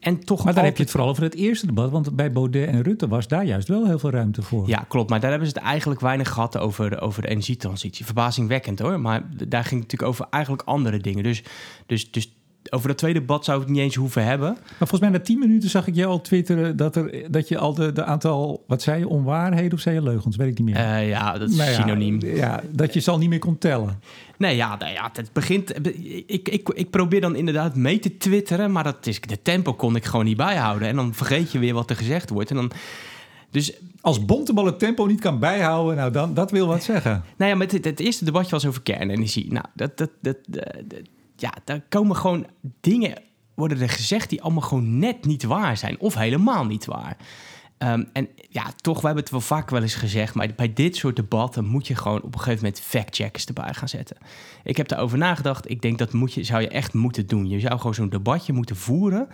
[0.00, 1.90] En toch Maar daar heb je het vooral over het eerste debat.
[1.90, 4.68] Want bij Baudet en Rutte was daar juist wel heel veel ruimte voor.
[4.68, 5.10] Ja, klopt.
[5.10, 8.04] Maar daar hebben ze het eigenlijk weinig gehad over, over de energietransitie.
[8.04, 9.00] Verbazingwekkend hoor.
[9.00, 11.22] Maar daar ging het natuurlijk over eigenlijk andere dingen.
[11.22, 11.42] Dus,
[11.86, 12.32] dus, dus
[12.70, 14.48] over dat tweede debat zou ik het niet eens hoeven hebben.
[14.52, 16.76] Maar volgens mij na tien minuten zag ik jou al twitteren...
[16.76, 20.02] dat, er, dat je al de, de aantal, wat zei je, onwaarheden of zei je
[20.02, 20.36] leugens?
[20.36, 20.84] Weet ik niet meer.
[20.84, 22.20] Eh, ja, dat is Nou ja, synoniem.
[22.20, 24.00] Ja, dat je ze al niet meer kon tellen.
[24.38, 25.86] Nee, ja, nou ja, het begint.
[26.26, 29.96] Ik, ik, ik probeer dan inderdaad mee te twitteren, maar dat is, de tempo kon
[29.96, 30.88] ik gewoon niet bijhouden.
[30.88, 32.50] En dan vergeet je weer wat er gezegd wordt.
[32.50, 32.70] En dan,
[33.50, 37.24] dus, Als Bontebal het tempo niet kan bijhouden, nou dan, dat wil wat zeggen.
[37.36, 39.52] nou ja, met het, het eerste debatje was over kernenergie.
[39.52, 41.00] Nou, dat, dat, dat, dat- dat-
[41.42, 42.46] ja, daar komen gewoon
[42.80, 43.22] dingen,
[43.54, 46.00] worden er gezegd die allemaal gewoon net niet waar zijn.
[46.00, 47.16] Of helemaal niet waar.
[47.82, 50.96] Ehm, en ja, toch, we hebben het wel vaak wel eens gezegd, maar bij dit
[50.96, 54.16] soort debatten moet je gewoon op een gegeven moment fact-checkers erbij gaan zetten.
[54.64, 55.70] Ik heb daarover nagedacht.
[55.70, 57.48] Ik denk dat moet je, zou je echt moeten doen.
[57.48, 59.28] Je zou gewoon zo'n debatje moeten voeren.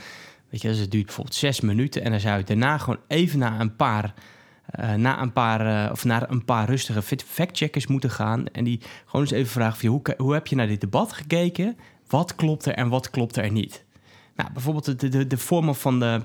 [0.49, 3.39] Weet je, dus het duurt bijvoorbeeld zes minuten en dan zou je daarna gewoon even
[3.39, 4.15] naar een paar,
[4.67, 8.81] eh, naar een paar, eh, of naar een paar rustige fact-checkers moeten gaan en die
[9.05, 11.77] gewoon eens even vragen: van, hoe, hoe heb je naar dit debat gekeken?
[12.09, 13.85] Wat klopt er en wat klopt er niet?
[14.37, 16.23] Nou, bijvoorbeeld de, de, de vormer van de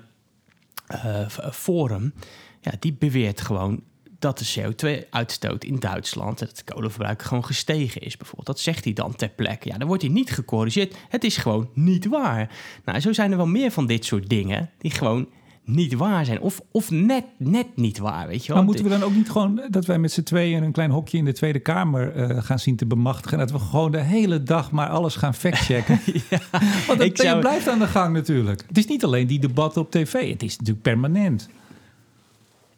[0.87, 2.13] eh, Forum,
[2.61, 3.83] ja, die beweert gewoon
[4.19, 8.47] dat de CO2-uitstoot in Duitsland, het kolenverbruik gewoon gestegen is bijvoorbeeld.
[8.47, 9.69] Dat zegt hij dan ter plekke.
[9.69, 10.95] Ja, dan wordt hij niet gecorrigeerd.
[11.09, 12.55] Het is gewoon niet waar.
[12.85, 15.29] Nou, zo zijn er wel meer van dit soort dingen die gewoon
[15.65, 16.41] niet waar zijn.
[16.41, 18.55] Of, of net, net niet waar, weet je wel.
[18.55, 21.17] Maar moeten we dan ook niet gewoon dat wij met z'n tweeën een klein hokje
[21.17, 23.39] in de Tweede Kamer eh, gaan zien te bemachtigen?
[23.39, 25.99] En dat we gewoon de hele dag maar alles gaan factchecken.
[26.29, 26.39] ja,
[26.87, 27.39] Want het zou...
[27.39, 28.63] blijft aan de gang natuurlijk.
[28.67, 31.49] Het is niet alleen die debatten op tv, het is natuurlijk permanent.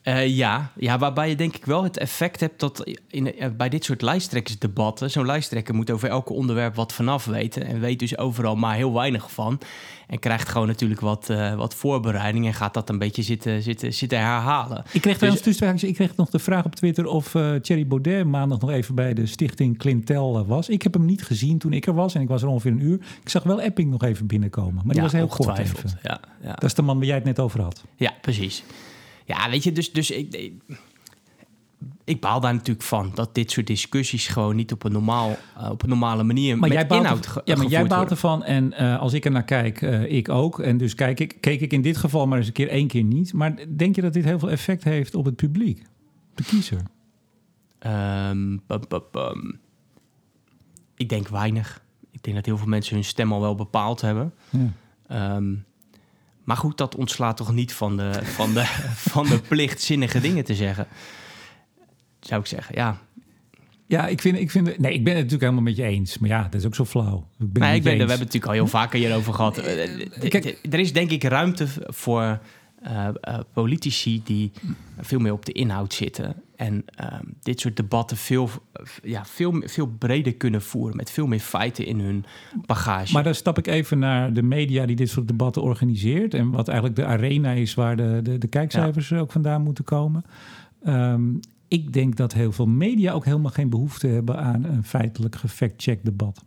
[0.08, 0.72] Uh, ja.
[0.76, 4.02] ja, waarbij je denk ik wel het effect hebt dat in, uh, bij dit soort
[4.02, 5.12] lijsttrekkersdebatten...
[5.12, 7.66] zo'n lijsttrekker moet over elke onderwerp wat vanaf weten...
[7.66, 9.60] en weet dus overal maar heel weinig van.
[10.08, 12.46] En krijgt gewoon natuurlijk wat, uh, wat voorbereiding...
[12.46, 14.84] en gaat dat een beetje zitten, zitten, zitten herhalen.
[14.92, 17.06] Ik kreeg dus, trouwens ik kreeg nog de vraag op Twitter...
[17.06, 20.70] of Thierry Baudet maandag nog even bij de stichting Clintel was.
[20.70, 22.84] Ik heb hem niet gezien toen ik er was en ik was er ongeveer een
[22.84, 23.00] uur.
[23.22, 26.00] Ik zag wel Epping nog even binnenkomen, maar die was heel kort even.
[26.04, 26.54] Ja, ja.
[26.54, 27.84] Dat is de man waar jij het net over had.
[27.96, 28.64] Ja, precies.
[29.26, 30.52] Ja, weet je, dus, dus ik,
[32.04, 35.70] ik, baal daar natuurlijk van dat dit soort discussies gewoon niet op een, normaal, uh,
[35.70, 38.74] op een normale manier maar met jij inhoud er, Ja, maar jij baalt ervan en
[38.80, 40.60] uh, als ik er naar kijk, uh, ik ook.
[40.60, 43.04] En dus kijk ik, keek ik in dit geval maar eens een keer één keer
[43.04, 43.34] niet.
[43.34, 45.86] Maar denk je dat dit heel veel effect heeft op het publiek,
[46.36, 46.82] de kiezer?
[47.80, 49.60] Um, bum, bum, bum.
[50.96, 51.84] Ik denk weinig.
[52.12, 54.34] Ik denk dat heel veel mensen hun stem al wel bepaald hebben.
[54.50, 55.36] Ja.
[55.36, 55.66] Um,
[56.46, 58.66] maar goed, dat ontslaat toch niet van de, van de,
[59.14, 60.88] van de plicht zinnige dingen te zeggen.
[62.20, 62.98] Zou ik zeggen, ja.
[63.88, 64.78] Ja, ik vind, ik vind.
[64.78, 66.18] Nee, ik ben het natuurlijk helemaal met je eens.
[66.18, 67.28] Maar ja, dat is ook zo flauw.
[67.40, 69.62] Ik ben maar ik ben, we hebben het natuurlijk al heel vaker hierover gehad.
[70.28, 72.40] Kijk, er is denk ik ruimte voor
[72.84, 74.52] uh, uh, politici die
[75.00, 76.36] veel meer op de inhoud zitten.
[76.56, 77.08] En uh,
[77.42, 78.50] dit soort debatten veel,
[79.04, 80.96] ja, veel, veel breder kunnen voeren.
[80.96, 82.26] Met veel meer feiten in hun
[82.66, 83.14] bagage.
[83.14, 86.34] Maar dan stap ik even naar de media die dit soort debatten organiseert.
[86.34, 90.26] En wat eigenlijk de arena is waar de, de, de kijkcijfers ook vandaan moeten komen.
[90.88, 95.36] Um, ik denk dat heel veel media ook helemaal geen behoefte hebben aan een feitelijk
[95.36, 96.44] gefact-check debat.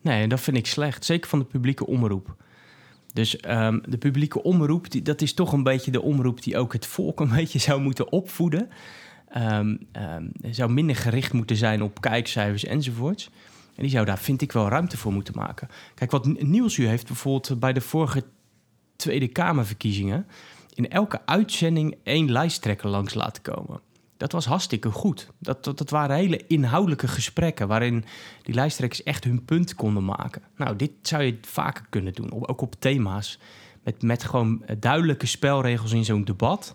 [0.00, 1.04] Nee, dat vind ik slecht.
[1.04, 2.36] Zeker van de publieke omroep.
[3.12, 6.72] Dus um, de publieke omroep, die, dat is toch een beetje de omroep die ook
[6.72, 8.68] het volk een beetje zou moeten opvoeden.
[9.36, 13.30] Um, um, zou minder gericht moeten zijn op kijkcijfers enzovoorts.
[13.74, 15.68] En die zou daar, vind ik, wel ruimte voor moeten maken.
[15.94, 18.24] Kijk, wat Niels u heeft bijvoorbeeld bij de vorige
[18.96, 20.26] Tweede Kamerverkiezingen...
[20.74, 23.80] in elke uitzending één lijsttrekker langs laten komen.
[24.16, 25.30] Dat was hartstikke goed.
[25.38, 28.04] Dat, dat, dat, waren hele inhoudelijke gesprekken waarin
[28.42, 30.42] die lijsttrekkers echt hun punt konden maken.
[30.56, 33.38] Nou, dit zou je vaker kunnen doen, ook op thema's.
[33.82, 36.74] Met, met gewoon duidelijke spelregels in zo'n debat.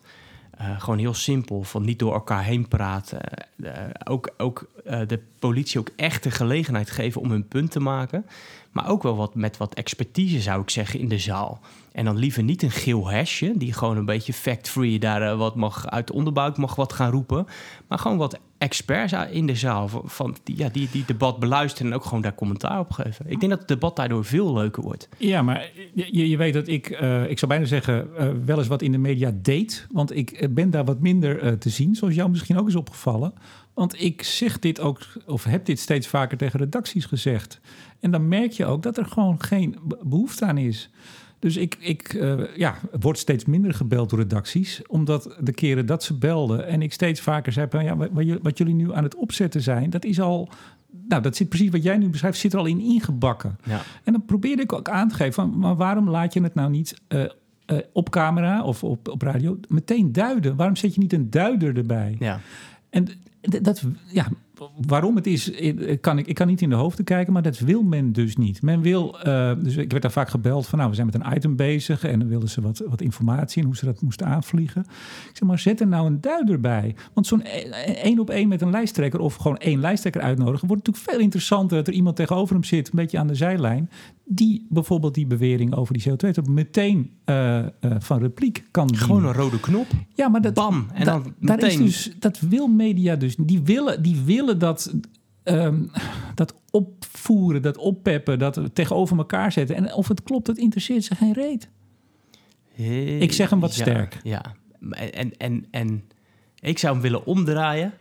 [0.63, 3.19] Uh, gewoon heel simpel, van niet door elkaar heen praten.
[3.57, 3.71] Uh,
[4.03, 8.25] ook ook uh, de politie ook echt de gelegenheid geven om hun punt te maken.
[8.71, 11.59] Maar ook wel wat, met wat expertise, zou ik zeggen, in de zaal.
[11.93, 15.89] En dan liever niet een geel hesje, die gewoon een beetje fact-free daar wat mag
[15.89, 17.45] uit de onderbuik mag wat gaan roepen.
[17.87, 21.97] Maar gewoon wat experts in de zaal van, die, ja, die, die debat beluisteren en
[21.97, 23.25] ook gewoon daar commentaar op geven.
[23.27, 25.09] Ik denk dat het debat daardoor veel leuker wordt.
[25.17, 28.67] Ja, maar je, je weet dat ik, uh, ik zou bijna zeggen, uh, wel eens
[28.67, 29.87] wat in de media deed.
[29.91, 33.33] Want ik eh, ben daar wat minder te zien, zoals jou misschien ook is opgevallen.
[33.73, 37.59] Want ik zeg dit ook, of heb dit steeds vaker tegen redacties gezegd.
[37.99, 40.89] En dan merk je ook dat er gewoon geen behoefte aan is.
[41.43, 44.81] Dus ik, ik uh, ja, word steeds minder gebeld door redacties.
[44.87, 47.67] Omdat de keren dat ze belden en ik steeds vaker zei...
[47.69, 47.97] Van, ja,
[48.41, 50.49] wat, jullie nu aan het opzetten zijn, dat is al...
[51.07, 53.57] Nou, dat zit precies wat jij nu beschrijft, zit er al in ingebakken.
[53.63, 53.81] Ja.
[54.03, 55.59] En dan probeerde ik ook aan te geven van...
[55.59, 59.59] maar waarom laat je het nou niet uh, uh, op camera of op, op radio
[59.67, 60.55] meteen duiden?
[60.55, 62.15] Waarom zet je niet een duider erbij?
[62.19, 62.39] Ja.
[62.89, 63.07] En
[63.61, 64.27] dat, ja,
[64.87, 65.51] waarom het is,
[66.01, 68.61] kan ik, ik kan niet in de hoofden kijken, maar dat wil men dus niet.
[68.61, 71.35] Men wil, uh, dus ik werd daar vaak gebeld van, nou, we zijn met een
[71.35, 74.81] item bezig en dan wilden ze wat, wat informatie en hoe ze dat moesten aanvliegen.
[75.29, 76.95] Ik zeg maar, zet er nou een duider bij.
[77.13, 80.67] Want zo'n e, e, één op één met een lijsttrekker of gewoon één lijsttrekker uitnodigen,
[80.67, 83.89] wordt natuurlijk veel interessanter dat er iemand tegenover hem zit, een beetje aan de zijlijn,
[84.25, 87.65] die bijvoorbeeld die bewering over die CO2 meteen uh, uh,
[87.99, 89.05] van repliek kan dienen.
[89.05, 89.87] Gewoon een rode knop.
[90.13, 91.59] Ja, maar dat, Bam, en dan meteen...
[91.59, 93.35] daar is dus, dat wil media dus.
[93.35, 94.93] Die willen, die willen dat,
[95.43, 95.91] um,
[96.35, 99.75] dat opvoeren, dat oppeppen, dat tegenover elkaar zetten.
[99.75, 101.69] En of het klopt, dat interesseert ze geen reet.
[102.73, 104.19] Hey, ik zeg hem wat ja, sterk.
[104.23, 104.55] Ja,
[104.89, 106.03] en, en, en
[106.59, 107.93] ik zou hem willen omdraaien.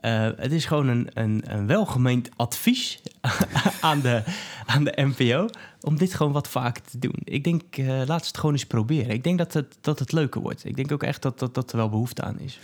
[0.00, 3.02] Uh, het is gewoon een, een, een welgemeend advies
[3.80, 4.22] aan, de,
[4.66, 5.48] aan de NPO
[5.80, 7.16] om dit gewoon wat vaker te doen.
[7.24, 9.10] Ik denk, uh, laat het gewoon eens proberen.
[9.10, 10.64] Ik denk dat het, dat het leuker wordt.
[10.64, 12.58] Ik denk ook echt dat, dat, dat er wel behoefte aan is.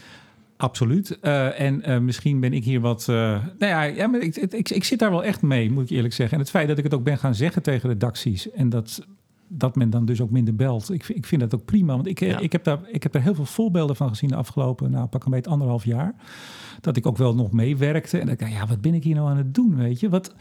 [0.62, 1.18] Absoluut.
[1.22, 3.06] Uh, en uh, misschien ben ik hier wat.
[3.10, 5.90] Uh, nou ja, ja maar ik, ik, ik, zit daar wel echt mee, moet ik
[5.90, 6.36] eerlijk zeggen.
[6.36, 8.50] En het feit dat ik het ook ben gaan zeggen tegen redacties.
[8.50, 9.06] En dat,
[9.48, 10.92] dat men dan dus ook minder belt.
[10.92, 11.94] Ik, ik vind dat ook prima.
[11.94, 12.38] Want ik, ja.
[12.38, 15.24] ik, heb daar, ik heb daar heel veel voorbeelden van gezien de afgelopen, nou, pak
[15.24, 16.14] een beetje anderhalf jaar.
[16.80, 18.18] Dat ik ook wel nog meewerkte.
[18.18, 19.76] En dan denk ik, ja, wat ben ik hier nou aan het doen?
[19.76, 20.34] Weet je, wat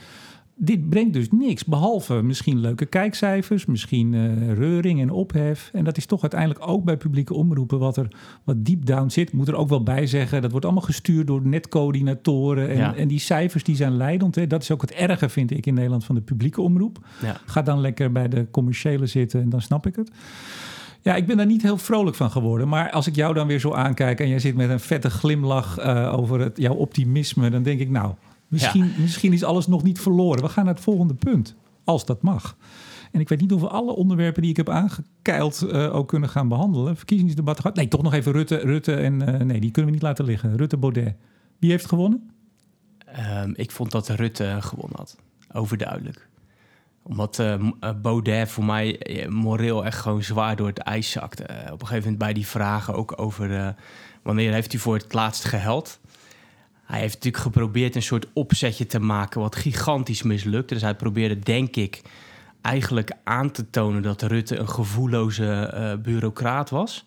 [0.63, 1.65] dit brengt dus niks.
[1.65, 5.69] Behalve misschien leuke kijkcijfers, misschien uh, reuring en ophef.
[5.74, 8.08] En dat is toch uiteindelijk ook bij publieke omroepen wat er
[8.43, 9.34] wat deep down zit.
[9.34, 10.41] Moet er ook wel bij zeggen.
[10.41, 12.69] Dat wordt allemaal gestuurd door netcoördinatoren.
[12.69, 14.36] En, en die cijfers die zijn leidend.
[14.36, 14.47] Hè.
[14.47, 17.00] Dat is ook het erge, vind ik, in Nederland van de publieke omroep.
[17.21, 17.38] Ja.
[17.45, 20.12] Ga dan lekker bij de commerciële zitten en dan snap ik het.
[21.02, 22.67] Ja, ik ben daar niet heel vrolijk van geworden.
[22.67, 25.86] Maar als ik jou dan weer zo aankijk en jij zit met een vette glimlach
[25.86, 28.13] uh, over het, jouw optimisme, dan denk ik, nou,
[28.51, 30.41] misschien, misschien is alles nog niet verloren.
[30.41, 32.57] We gaan naar het volgende punt, als dat mag.
[33.11, 36.29] En ik weet niet of we alle onderwerpen die ik heb aangekeild uh, ook kunnen
[36.29, 36.97] gaan behandelen.
[36.97, 37.75] Verkiezingsdebat gehad.
[37.75, 40.57] Nee, toch nog even Rutte, Rutte en uh, nee, die kunnen we niet laten liggen.
[40.57, 41.15] Rutte Baudet.
[41.59, 42.29] Wie heeft gewonnen?
[43.43, 45.17] Um, ik vond dat Rutte gewonnen had.
[45.53, 46.29] Overduidelijk
[47.03, 47.55] omdat uh,
[48.01, 51.43] Baudet voor mij moreel echt gewoon zwaar door het ijs zakte.
[51.43, 53.75] Op een gegeven moment bij die vragen ook over
[54.21, 55.99] wanneer heeft hij voor het laatst geheld.
[56.91, 60.73] Hij heeft natuurlijk geprobeerd een soort opzetje te maken wat gigantisch mislukte.
[60.73, 62.01] Dus hij probeerde, denk ik,
[62.62, 67.06] eigenlijk aan te tonen dat Rutte een gevoelloze bureaucraat was.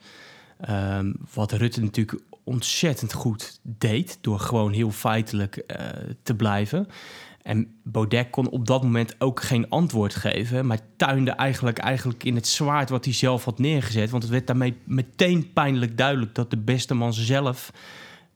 [0.71, 5.65] Um, wat Rutte natuurlijk ontzettend goed deed door gewoon heel feitelijk
[6.23, 6.87] te blijven.
[7.43, 12.35] En Baudet kon op dat moment ook geen antwoord geven, maar tuinde eigenlijk, eigenlijk in
[12.35, 14.11] het zwaard wat hij zelf had neergezet.
[14.11, 17.73] Want het werd daarmee meteen pijnlijk duidelijk dat de beste man zelf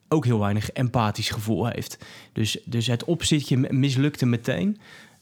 [0.08, 1.98] ook heel weinig empathisch gevoel heeft.
[2.32, 4.78] Dus, dus het opzitje mislukte meteen.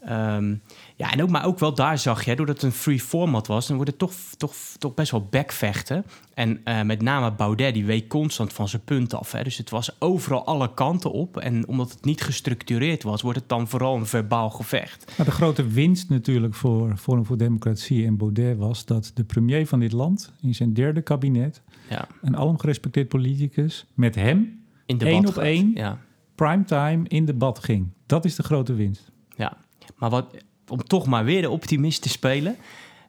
[0.07, 0.55] Ehm,
[0.97, 3.67] ja, en ook, maar ook wel daar zag je, doordat het een free format was,
[3.67, 6.05] dan wordt het toch, toch, toch best wel backvechten.
[6.35, 9.33] En uh, met name Baudet, die week constant van zijn punt af.
[9.33, 9.43] Hè.
[9.43, 11.37] Dus het was overal alle kanten op.
[11.37, 15.13] En omdat het niet gestructureerd was, wordt het dan vooral een verbaal gevecht.
[15.17, 19.67] Maar de grote winst natuurlijk voor Forum voor Democratie en Baudet was dat de premier
[19.67, 22.09] van dit land in zijn derde kabinet, ja.
[22.23, 25.99] een alom gerespecteerd politicus, met hem in één op één ja.
[26.35, 27.89] primetime in debat ging.
[28.07, 29.11] Dat is de grote winst.
[29.37, 29.57] Ja,
[29.97, 30.37] maar wat,
[30.69, 32.57] om toch maar weer de optimist te spelen.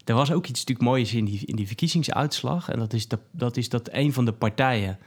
[0.05, 2.69] Er was ook iets natuurlijk moois in die, in die verkiezingsuitslag.
[2.69, 4.97] En dat is, de, dat, is dat een van de partijen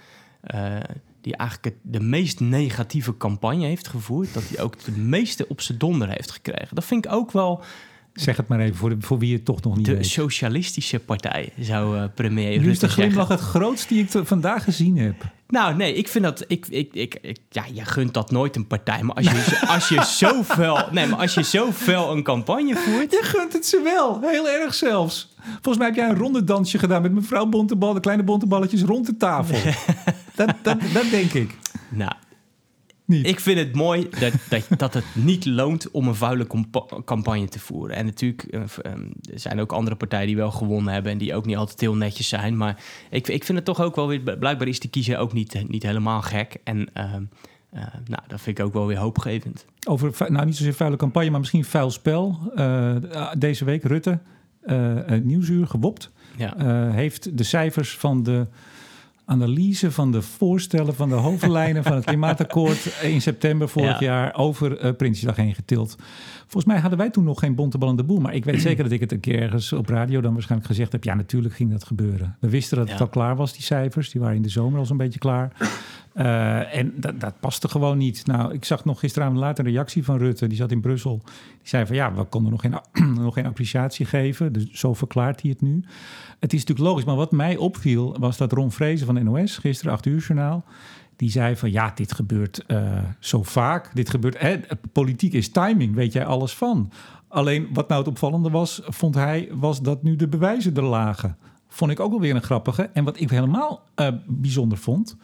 [0.54, 0.76] uh,
[1.20, 5.78] die eigenlijk de meest negatieve campagne heeft gevoerd, dat hij ook de meeste op zijn
[5.78, 6.74] donder heeft gekregen.
[6.74, 7.62] Dat vind ik ook wel
[8.14, 10.03] Zeg het maar even voor, de, voor wie het toch nog niet de weet.
[10.03, 14.27] De Socialistische Partij zou uh, premier nu Rutte is de glimlach het grootste die ik
[14.27, 15.14] vandaag gezien heb.
[15.51, 16.44] Nou, nee, ik vind dat...
[16.46, 19.03] Ik, ik, ik, ja, je gunt dat nooit een partij.
[19.03, 20.79] Maar als je, als je zo fel...
[20.90, 23.11] Nee, maar als je zo fel een campagne voert...
[23.11, 24.20] Je gunt het ze wel.
[24.20, 25.35] Heel erg zelfs.
[25.44, 27.94] Volgens mij heb jij een rondedansje gedaan met mevrouw Bontebal...
[27.94, 29.73] de kleine bonteballetjes rond de tafel.
[30.35, 31.57] dat, dat, dat denk ik.
[31.88, 32.12] Nou,
[33.11, 36.46] ik vind het mooi dat, dat, dat het niet loont om een vuile
[37.05, 37.96] campagne te voeren.
[37.96, 38.61] En natuurlijk uh,
[39.33, 41.94] er zijn ook andere partijen die wel gewonnen hebben en die ook niet altijd heel
[41.94, 42.57] netjes zijn.
[42.57, 45.68] Maar ik, ik vind het toch ook wel weer, blijkbaar is de kiezer ook niet,
[45.68, 46.57] niet helemaal gek.
[46.64, 47.05] En uh,
[47.75, 49.64] uh, nou, dat vind ik ook wel weer hoopgevend.
[49.88, 52.53] Over, nou niet zozeer vuile campagne, maar misschien vuil spel.
[53.38, 54.18] deze week Rutte,
[55.23, 56.11] Nieuwsuur, gewopt.
[56.37, 56.55] Ja.
[56.90, 58.46] heeft de cijfers van de
[59.31, 64.85] analyse van de voorstellen van de hoofdlijnen van het klimaatakkoord in september vorig jaar over
[64.85, 65.97] uh, Prinsjesdag heen getild.
[66.40, 68.21] Volgens mij hadden wij toen nog geen bontebal in de boel.
[68.21, 70.93] Maar ik weet zeker dat ik het een keer ergens op radio dan waarschijnlijk gezegd
[70.93, 71.05] heb.
[71.05, 72.37] Ja, natuurlijk ging dat gebeuren.
[72.40, 74.11] We wisten dat het al klaar was, die cijfers.
[74.11, 75.53] Die waren in de zomer al zo'n beetje klaar.
[76.14, 78.27] Uh, en dat, dat paste gewoon niet.
[78.27, 80.46] Nou, ik zag nog gisteravond later een reactie van Rutte.
[80.46, 81.20] Die zat in Brussel.
[81.59, 82.75] Die zei van ja, we konden nog geen,
[83.25, 84.53] nog geen appreciatie geven.
[84.53, 85.85] Dus zo verklaart hij het nu.
[86.38, 87.05] Het is natuurlijk logisch.
[87.05, 90.64] Maar wat mij opviel was dat Ron Vrezen van NOS, gisteren 8 uur journaal
[91.20, 93.94] die zei van ja, dit gebeurt uh, zo vaak.
[93.94, 94.61] Dit gebeurt, hè,
[94.92, 96.92] politiek is timing, weet jij alles van.
[97.29, 101.37] Alleen wat nou het opvallende was, vond hij, was dat nu de bewijzen er lagen.
[101.68, 102.90] Vond ik ook wel weer een grappige.
[102.92, 105.16] En wat ik helemaal uh, bijzonder vond,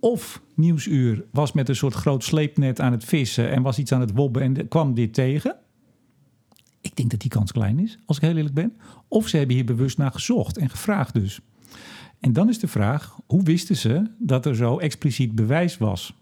[0.00, 4.00] of Nieuwsuur was met een soort groot sleepnet aan het vissen en was iets aan
[4.00, 5.56] het wobben en kwam dit tegen.
[6.80, 8.72] Ik denk dat die kans klein is, als ik heel eerlijk ben.
[9.08, 11.40] Of ze hebben hier bewust naar gezocht en gevraagd dus.
[12.20, 16.14] En dan is de vraag, hoe wisten ze dat er zo expliciet bewijs was?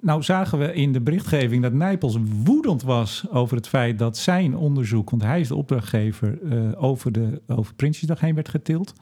[0.00, 4.56] Nou zagen we in de berichtgeving dat Nijpels woedend was over het feit dat zijn
[4.56, 8.92] onderzoek, want hij is de opdrachtgever, uh, over, de, over Prinsjesdag heen werd getild.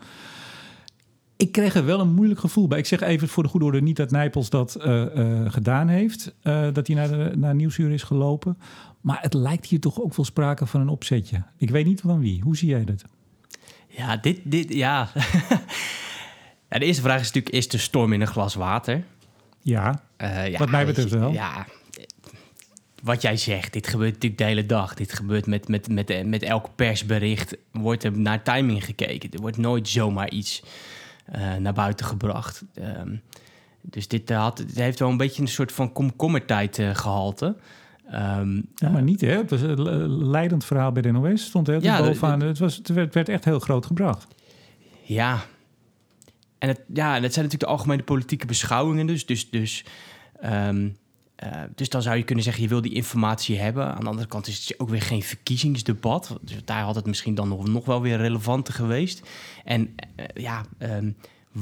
[1.36, 2.78] Ik kreeg er wel een moeilijk gevoel bij.
[2.78, 6.34] Ik zeg even voor de goede orde niet dat Nijpels dat uh, uh, gedaan heeft,
[6.72, 8.58] dat hij naar, de, naar Nieuwsuur is gelopen.
[9.00, 11.42] Maar het lijkt hier toch ook wel sprake van een opzetje.
[11.56, 12.42] Ik weet niet van wie.
[12.42, 13.04] Hoe zie jij dat?
[13.88, 15.08] Ja, dit, dit, ja.
[16.70, 16.78] ja.
[16.78, 19.04] De eerste vraag is natuurlijk, is de storm in een glas water?
[19.60, 21.32] Ja, ja wat mij betreft wel.
[21.32, 21.66] Ja,
[23.02, 24.94] wat jij zegt, dit gebeurt natuurlijk de hele dag.
[24.94, 29.30] Dit gebeurt met, met, met, met elk persbericht, wordt er naar timing gekeken.
[29.30, 30.62] Er wordt nooit zomaar iets
[31.58, 32.64] naar buiten gebracht.
[32.98, 33.22] Um,
[33.80, 37.56] dus dit, had, dit heeft wel een beetje een soort van komkommertijd uh, gehalte.
[38.10, 39.36] Ehm, Ja, maar niet, hè?
[39.36, 41.44] Het was een le- leidend verhaal bij de NOS.
[41.44, 42.40] Stond heel Ja, bovenaan.
[42.40, 44.26] Het, was, het werd, werd echt heel groot gebracht.
[45.02, 45.38] Ja.
[46.58, 49.06] En het, ja, het zijn natuurlijk de algemene politieke beschouwingen.
[49.06, 49.84] Dus, dus, dus,
[50.40, 50.88] ehm,
[51.36, 53.94] eh, dus dan zou je kunnen zeggen, je wil die informatie hebben.
[53.94, 56.38] Aan de andere kant is het ook weer geen verkiezingsdebat.
[56.40, 59.28] Dus daar had het misschien dan nog, wel weer relevanter geweest.
[59.64, 61.10] En eh, ja, ehm,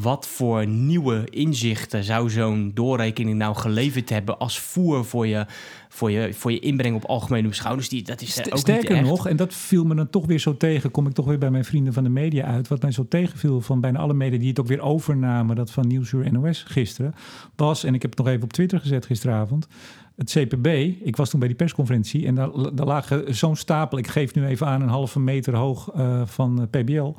[0.03, 5.47] wat voor nieuwe inzichten zou zo'n doorrekening nou geleverd hebben als voer voor je,
[5.89, 7.89] voor je, voor je inbreng op algemene beschouwingen?
[7.89, 9.07] Die, dat is St- ook niet Sterker echt.
[9.07, 11.51] nog, en dat viel me dan toch weer zo tegen, kom ik toch weer bij
[11.51, 12.69] mijn vrienden van de media uit.
[12.69, 15.87] Wat mij zo tegenviel van bijna alle media die het ook weer overnamen, dat van
[15.87, 17.15] Nieuwsuur NOS gisteren,
[17.57, 19.67] was, en ik heb het nog even op Twitter gezet gisteravond,
[20.16, 20.66] het CPB.
[21.05, 24.46] Ik was toen bij die persconferentie en daar, daar lagen zo'n stapel, ik geef nu
[24.46, 27.12] even aan, een halve meter hoog eh, van eh, PBL.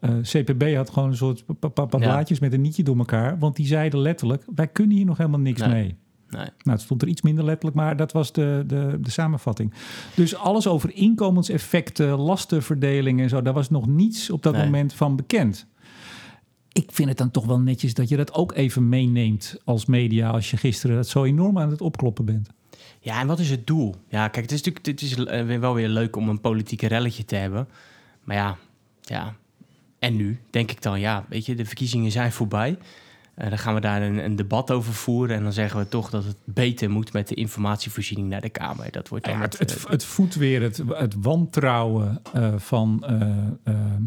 [0.00, 1.86] Eh, CPB had gewoon een soort Ja.
[1.88, 5.40] blaadjes met een nietje door elkaar, want die zeiden letterlijk, wij kunnen hier nog helemaal
[5.40, 5.68] niks Nee.
[5.70, 5.96] mee.
[6.28, 6.40] Nee.
[6.44, 9.72] Nou, het stond er iets minder letterlijk, maar dat was de, de, de samenvatting.
[10.14, 14.64] Dus alles over inkomenseffecten, lastenverdeling en zo, daar was nog niets op dat Nee.
[14.64, 15.66] moment van bekend.
[16.76, 20.30] Ik vind het dan toch wel netjes dat je dat ook even meeneemt als media,
[20.30, 22.48] als je gisteren dat zo enorm aan het opkloppen bent.
[23.00, 23.94] Ja, en wat is het doel?
[24.08, 27.24] Ja, kijk, het is natuurlijk het is eh, wel weer leuk om een politieke relletje
[27.24, 27.68] te hebben.
[28.24, 28.56] Maar ja,
[29.00, 29.36] ja.
[29.98, 32.78] En nu denk ik dan, ja, weet je, de verkiezingen zijn voorbij.
[33.36, 35.36] Eh, dan gaan we daar een, een debat over voeren.
[35.36, 38.90] En dan zeggen we toch dat het beter moet met de informatievoorziening naar de Kamer.
[38.92, 42.52] Dat wordt dan Ja, het, het, het, eh, het voedt weer het, het wantrouwen eh,
[42.56, 43.04] van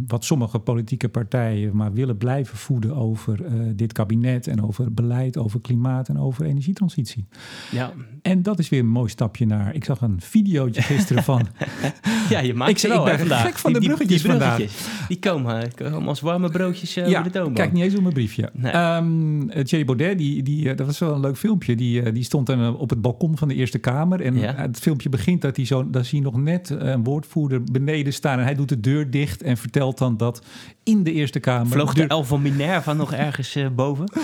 [0.07, 3.39] wat sommige politieke partijen maar willen blijven voeden over
[3.75, 7.27] dit kabinet en over beleid, over klimaat en over energietransitie.
[7.71, 7.91] ja.
[8.21, 9.75] En dat is weer een mooi stapje naar.
[9.75, 11.47] Ik zag een videootje gisteren van.
[12.29, 13.41] ja, je maakt Ik ze zeg, wel ik ben vandaag.
[13.45, 14.55] gek van Die- de bruggetjes die vandaag.
[14.55, 17.55] bruggetjes, Die komen, komen als warme broodjes ja, over de toonbank.
[17.55, 18.49] kijk niet eens op mijn briefje.
[18.53, 18.71] Nee.
[18.71, 19.18] Ehm,
[19.53, 21.75] eh, Thierry Baudet, die, die, eh, dat was wel een leuk filmpje.
[21.75, 24.21] Die, eh, die stond dan op het balkon van de Eerste Kamer.
[24.21, 24.53] En Ja.
[24.55, 28.37] het filmpje begint dat hij zo, dan zie je nog net een woordvoerder beneden staan.
[28.39, 30.41] En hij doet de deur dicht en vertelt dan dat
[30.83, 31.67] in de Eerste Kamer.
[31.71, 34.05] Vloog de de elf van Minerva nog ergens boven?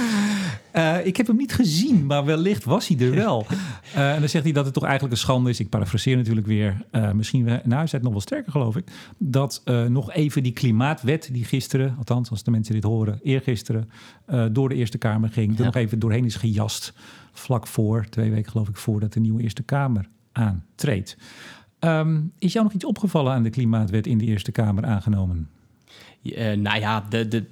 [0.75, 3.45] Eh, ik heb hem niet gezien, maar wellicht was hij er wel.
[3.93, 5.59] Eh, en dan zegt hij dat het toch eigenlijk een schande is.
[5.59, 6.85] Ik parafraseer natuurlijk weer.
[6.91, 8.91] eh, misschien, nou, hij zei het nog wel sterker, geloof ik.
[9.17, 13.89] Dat nog even die klimaatwet, die gisteren, althans als de mensen dit horen, eergisteren,
[14.51, 15.65] door de Eerste Kamer ging, er Ja.
[15.65, 16.93] nog even doorheen is gejast.
[17.33, 21.17] Vlak voor, twee weken geloof ik, voordat de nieuwe Eerste Kamer aantreedt.
[21.79, 25.49] Ehm, is jou nog iets opgevallen aan de klimaatwet in de Eerste Kamer aangenomen?
[26.33, 27.43] Eh, nou ja, de, de,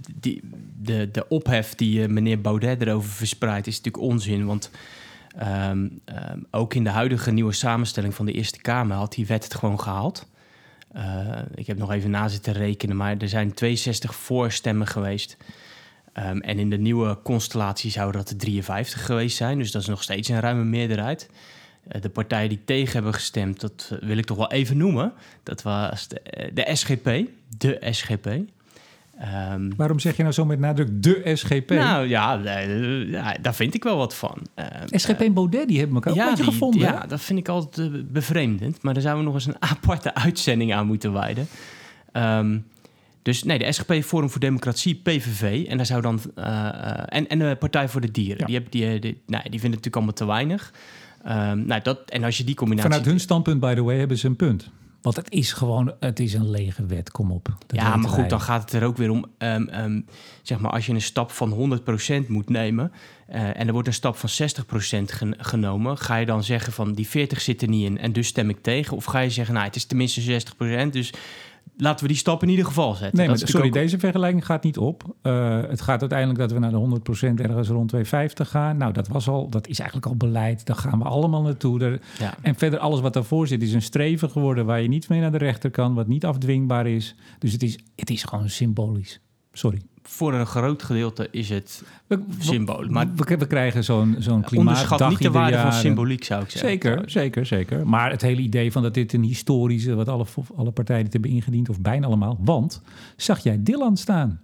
[0.82, 4.46] de, de ophef die eh, meneer Baudet erover verspreidt is natuurlijk onzin.
[4.46, 4.72] Want
[5.38, 9.44] ehm, ehm, ook in de huidige nieuwe samenstelling van de Eerste Kamer had die wet
[9.44, 10.28] het gewoon gehaald.
[10.92, 15.38] Eh, ik heb nog even na zitten rekenen, maar er zijn 62 voorstemmen geweest.
[16.14, 19.58] Ehm, en in de nieuwe constellatie zouden dat er 53 geweest zijn.
[19.58, 21.30] Dus dat is nog steeds een ruime meerderheid.
[22.02, 25.14] De partijen die tegen hebben gestemd, dat wil ik toch wel even noemen.
[25.44, 26.08] Dat was
[26.54, 27.26] de SGP,
[27.58, 28.28] de SGP.
[29.20, 31.70] Ehm, Waarom zeg je nou zo met nadruk de SGP?
[31.70, 34.38] nou ja, eh, ja, daar vind ik wel wat van.
[34.56, 36.82] Ehm, SGP en Baudet, die hebben elkaar ook een beetje die- gevonden.
[36.88, 36.94] hè?
[36.94, 38.82] Ja, dat vind ik altijd eh, bevreemdend.
[38.82, 41.48] Maar daar zouden we nog eens een aparte uitzending aan moeten wijden.
[42.12, 42.58] Ehm,
[43.22, 45.66] dus nee, de SGP Forum voor Democratie, PVV.
[45.68, 46.20] En daar zou dan.
[46.36, 48.38] eh, eh, en, en de Partij voor de Dieren.
[48.40, 48.46] Ja.
[48.46, 50.74] Die, hebben, die, eh, die, nou, die vinden het natuurlijk allemaal te weinig.
[51.68, 52.90] Nou, dat, en als je die combinatie.
[52.90, 54.70] Vanuit hun standpunt, by the way, hebben ze een punt.
[55.04, 57.46] Want het is gewoon, het is een lege wet, kom op.
[57.46, 59.26] Dat ja, maar goed, dan gaat het er ook weer om.
[59.38, 60.02] ehm, ehm,
[60.42, 62.92] zeg maar, als je een stap van 100% moet nemen.
[63.28, 65.98] eh, en er wordt een stap van 60% gen- genomen.
[65.98, 68.62] Ga je dan zeggen van die 40 zit er niet in en dus stem ik
[68.62, 68.96] tegen?
[68.98, 70.94] Of ga je zeggen, nou, het is tenminste 60%.
[70.94, 71.14] Dus
[71.78, 73.18] laten we die stap in ieder geval zetten.
[73.18, 75.16] Nee, maar sorry, deze vergelijking gaat niet op.
[75.22, 78.78] Eh, het gaat uiteindelijk dat we naar de 100% ergens rond 250 gaan.
[78.78, 80.66] Nou, dat, was al, dat is eigenlijk al beleid.
[80.66, 81.80] Daar gaan we allemaal naartoe.
[81.80, 82.34] Daar- ja.
[82.42, 84.66] En verder, alles wat daarvoor zit, is een streven geworden...
[84.66, 87.16] waar je niet mee naar de rechter kan, wat niet afdwingbaar is.
[87.40, 89.20] Dus het is, het is gewoon symbolisch.
[89.52, 89.82] Sorry.
[90.14, 91.84] Voor een groot gedeelte is het
[92.40, 92.92] symbolisch.
[92.92, 96.50] Maar we, we krijgen zo'n zo'n onderschat klimaatdag niet de waarde van symboliek, zou ik
[96.50, 96.70] zeggen.
[96.70, 97.88] Zeker, zeker, zeker.
[97.88, 100.26] Maar het hele idee van dat dit een historische, wat alle,
[100.56, 102.38] alle partijen dit hebben ingediend, of bijna allemaal.
[102.42, 102.82] Want
[103.16, 104.42] zag jij Dylan staan?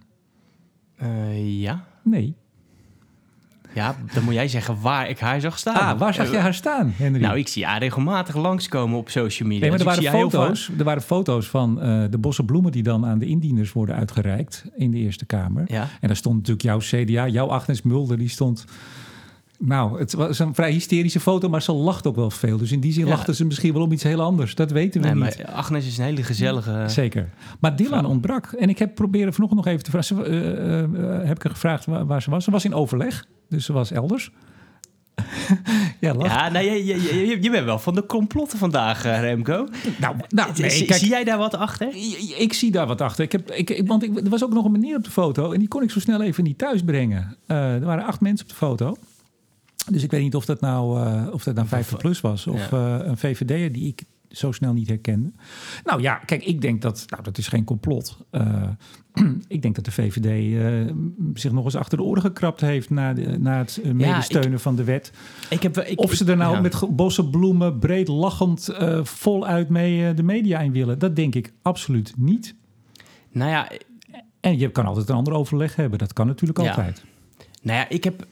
[0.96, 1.84] Eh, ja.
[2.02, 2.36] Nee.
[3.74, 5.74] Ja, dan moet jij zeggen waar ik haar zag staan.
[5.74, 7.20] Ah, waar zag Eh, je haar staan, Henry?
[7.20, 9.68] Nou, ik zie haar regelmatig langskomen op social media.
[9.68, 12.72] nee, maar er Dus ik waren, foto's, er waren foto's van eh, de bossen bloemen
[12.72, 15.64] die dan aan de indieners worden uitgereikt in de Eerste Kamer.
[15.66, 15.88] Ja.
[16.00, 18.64] En daar stond natuurlijk jouw CDA, jouw Agnes Mulder, die stond...
[19.62, 22.56] Nou, het was een vrij hysterische foto, maar ze lacht ook wel veel.
[22.56, 23.10] Dus in die zin Ja.
[23.10, 24.54] lachten ze misschien wel om iets heel anders.
[24.54, 25.38] Dat weten we Nee, niet.
[25.38, 26.84] maar Agnes is een hele gezellige...
[26.86, 27.28] Zeker.
[27.60, 28.52] Maar Dylan ontbrak.
[28.52, 30.16] En ik heb proberen vanochtend nog even te vragen.
[30.16, 32.44] Ze, eh, eh, eh, heb ik haar gevraagd waar, waar ze was.
[32.44, 34.30] Ze was in overleg, dus ze was elders.
[36.00, 36.26] ja, lach.
[36.26, 39.68] Ja, nou, je, je, je, je bent wel van de complotten vandaag, Remco.
[40.00, 41.88] Nou, nou nee, zie, kijk, zie jij daar wat achter?
[41.88, 43.24] ik, ik zie daar wat achter.
[43.24, 45.58] Ik heb, ik, want ik, er was ook nog een meneer op de foto en
[45.58, 47.36] die kon ik zo snel even niet thuis brengen.
[47.46, 48.96] Eh, er waren acht mensen op de foto.
[49.90, 52.72] Dus ik weet niet of dat nou, eh, of dat nou 50 plus was of
[52.72, 55.32] eh, een VVD'er die ik zo snel niet herkende.
[55.84, 58.18] Nou ja, kijk, ik denk dat, nou dat is geen complot.
[58.30, 58.68] Eh,
[59.48, 60.60] ik denk dat de VVD
[61.34, 64.84] zich nog eens achter de oren gekrapt heeft na, de, na het medesteunen van de
[64.84, 65.12] wet.
[65.50, 66.60] Ik heb, ik, Of ze er nou ja.
[66.60, 68.68] met bossen bloemen, breed lachend,
[69.02, 70.98] voluit mee de media in willen.
[70.98, 72.54] Dat denk ik absoluut niet.
[73.32, 73.68] Nou ja,
[74.40, 75.98] En je kan altijd een ander overleg hebben.
[75.98, 76.68] Dat kan natuurlijk Ja.
[76.68, 77.04] altijd.
[77.62, 78.26] Nou ja, ik heb,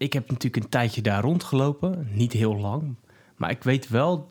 [0.00, 2.08] ik heb natuurlijk een tijdje daar rondgelopen.
[2.12, 2.94] Niet heel lang.
[3.36, 4.30] Maar ik weet wel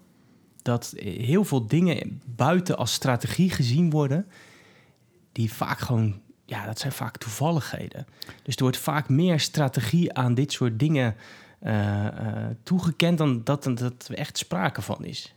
[0.61, 4.27] dat heel veel dingen buiten als strategie gezien worden...
[5.31, 6.21] die vaak gewoon...
[6.45, 8.05] Ja, dat zijn vaak toevalligheden.
[8.43, 11.15] Dus er wordt vaak meer strategie aan dit soort dingen
[11.59, 13.17] eh, eh, toegekend...
[13.17, 15.35] dan dat, dat er echt sprake van is.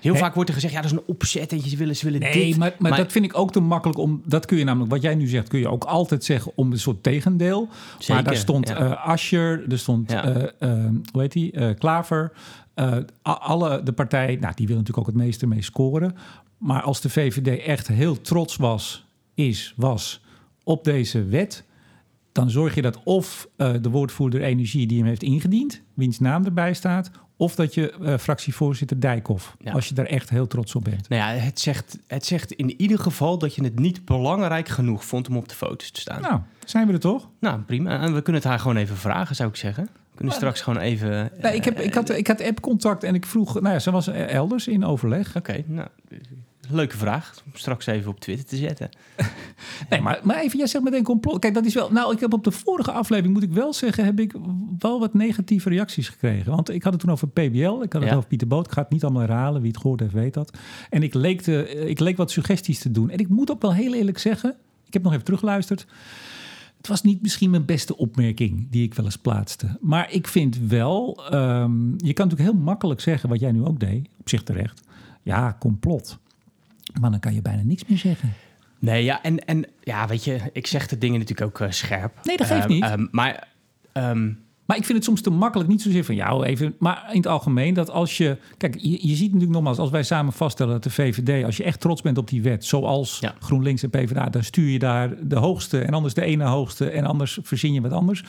[0.00, 2.20] Heel vaak wordt er gezegd, ja, dat is een opzet en ze willen, ze willen
[2.20, 2.56] Nee, dit.
[2.56, 4.22] maar, maar, dat vind ik ook te makkelijk om.
[4.24, 6.78] Dat kun je namelijk, wat jij nu zegt, kun je ook altijd zeggen om een
[6.78, 7.68] soort tegendeel.
[7.98, 8.76] Zeker, maar daar stond ja.
[8.76, 10.24] eh Ascher, er stond, Ja.
[10.58, 10.70] eh,
[11.12, 12.32] hoe heet die, Eh, Klaver.
[13.22, 16.16] alle de partij, nou, die willen natuurlijk ook het meeste mee scoren.
[16.58, 20.20] Maar als de VVD echt heel trots was, is, was
[20.64, 21.64] op deze wet,
[22.32, 26.74] dan zorg je dat of de woordvoerder energie die hem heeft ingediend, wiens naam erbij
[26.74, 27.10] staat,
[27.42, 29.72] of dat je eh, fractievoorzitter Dijkhoff, Ja.
[29.72, 31.08] als je daar echt heel trots op bent.
[31.08, 35.04] Nou ja, het zegt, het zegt in ieder geval dat je het niet belangrijk genoeg
[35.04, 36.20] vond om op de foto's te staan.
[36.20, 37.28] Nou, Nou, zijn we er toch?
[37.66, 38.00] prima.
[38.00, 39.84] En we kunnen het haar gewoon even vragen, zou ik zeggen.
[39.84, 41.30] We kunnen straks gewoon even...
[41.42, 43.60] Nee, ik, heb, eh, ik had, ik had app-contact en ik vroeg...
[43.60, 45.36] Nou ja, ze was elders in overleg.
[45.36, 45.88] Oké, nou,
[46.72, 47.42] leuke vraag.
[47.44, 48.88] Om straks even op Twitter te zetten.
[49.90, 51.38] Nee, maar, maar even, jij zegt meteen complot.
[51.38, 51.90] Kijk, dat is wel...
[51.92, 54.04] Nou, ik heb op de vorige aflevering, moet ik wel zeggen...
[54.04, 54.34] heb ik
[54.78, 56.52] wel wat negatieve reacties gekregen.
[56.52, 57.82] Want ik had het toen over PBL.
[57.82, 58.16] Ik had het Ja.
[58.16, 58.66] over Pieter Boot.
[58.66, 59.60] Ik ga het niet allemaal herhalen.
[59.60, 60.58] Wie het gehoord heeft, weet dat.
[60.90, 63.10] En ik leek, te, ik leek wat suggesties te doen.
[63.10, 64.54] En ik moet ook wel heel eerlijk zeggen...
[64.86, 65.86] Ik heb nog even teruggeluisterd.
[66.76, 69.78] Het was niet misschien mijn beste opmerking die ik wel eens plaatste.
[69.80, 73.80] Maar ik vind wel, ehm, je kan natuurlijk heel makkelijk zeggen, wat jij nu ook
[73.80, 74.82] deed, op zich terecht.
[75.22, 76.18] Ja, complot.
[77.00, 78.32] Maar dan kan je bijna niks meer zeggen.
[78.78, 82.12] Nee, ja, en, en ja, weet je, ik zeg de dingen natuurlijk ook eh, scherp.
[82.22, 82.82] Nee, dat geeft Ehm, niet.
[82.84, 83.48] ehm, maar
[83.92, 84.30] ehm,
[84.66, 87.26] Maar ik vind het soms te makkelijk, niet zozeer van jou even, maar in het
[87.26, 90.82] algemeen dat als je, kijk, je, je ziet natuurlijk nogmaals, als wij samen vaststellen dat
[90.82, 93.34] de VVD, als je echt trots bent op die wet, zoals Ja.
[93.40, 97.04] GroenLinks en PvdA, dan stuur je daar de hoogste en anders de ene hoogste en
[97.04, 98.24] anders verzin je wat anders.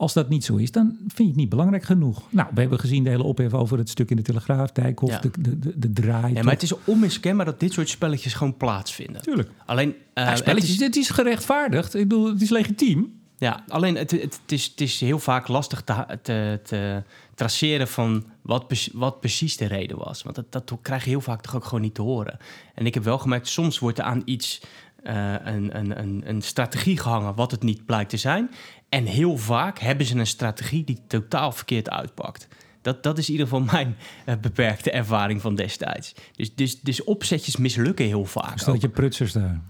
[0.00, 2.22] Als dat niet zo is, dan vind je het niet belangrijk genoeg.
[2.30, 5.20] Nou, we hebben gezien de hele ophef over het stuk in de Telegraaf, Dijkhoff, Ja.
[5.20, 6.34] de, de, de, de draai.
[6.34, 9.14] ja, maar het is onmiskenbaar dat dit soort spelletjes gewoon plaatsvinden.
[9.16, 9.50] Natuurlijk.
[9.66, 11.94] Alleen, eh, Ja, het spelletjes, is- dit is gerechtvaardigd.
[11.94, 13.16] Ik bedoel, het is legitiem.
[13.38, 17.02] Ja, alleen het, het, het, is, het is heel vaak lastig te, te, te
[17.34, 20.22] traceren van wat, wat precies de reden was.
[20.22, 22.38] Want dat, dat krijg je heel vaak toch ook gewoon niet te horen.
[22.74, 24.60] En ik heb wel gemerkt, soms wordt er aan iets
[25.08, 28.50] eh, een, een, een, een strategie gehangen wat het niet blijkt te zijn.
[28.88, 32.48] En heel vaak hebben ze een strategie die totaal verkeerd uitpakt.
[32.82, 36.14] Dat, dat is in ieder geval mijn eh, beperkte ervaring van destijds.
[36.36, 38.58] Dus, dus, dus opzetjes mislukken heel vaak.
[38.58, 39.60] Stel dat je prutsers daar.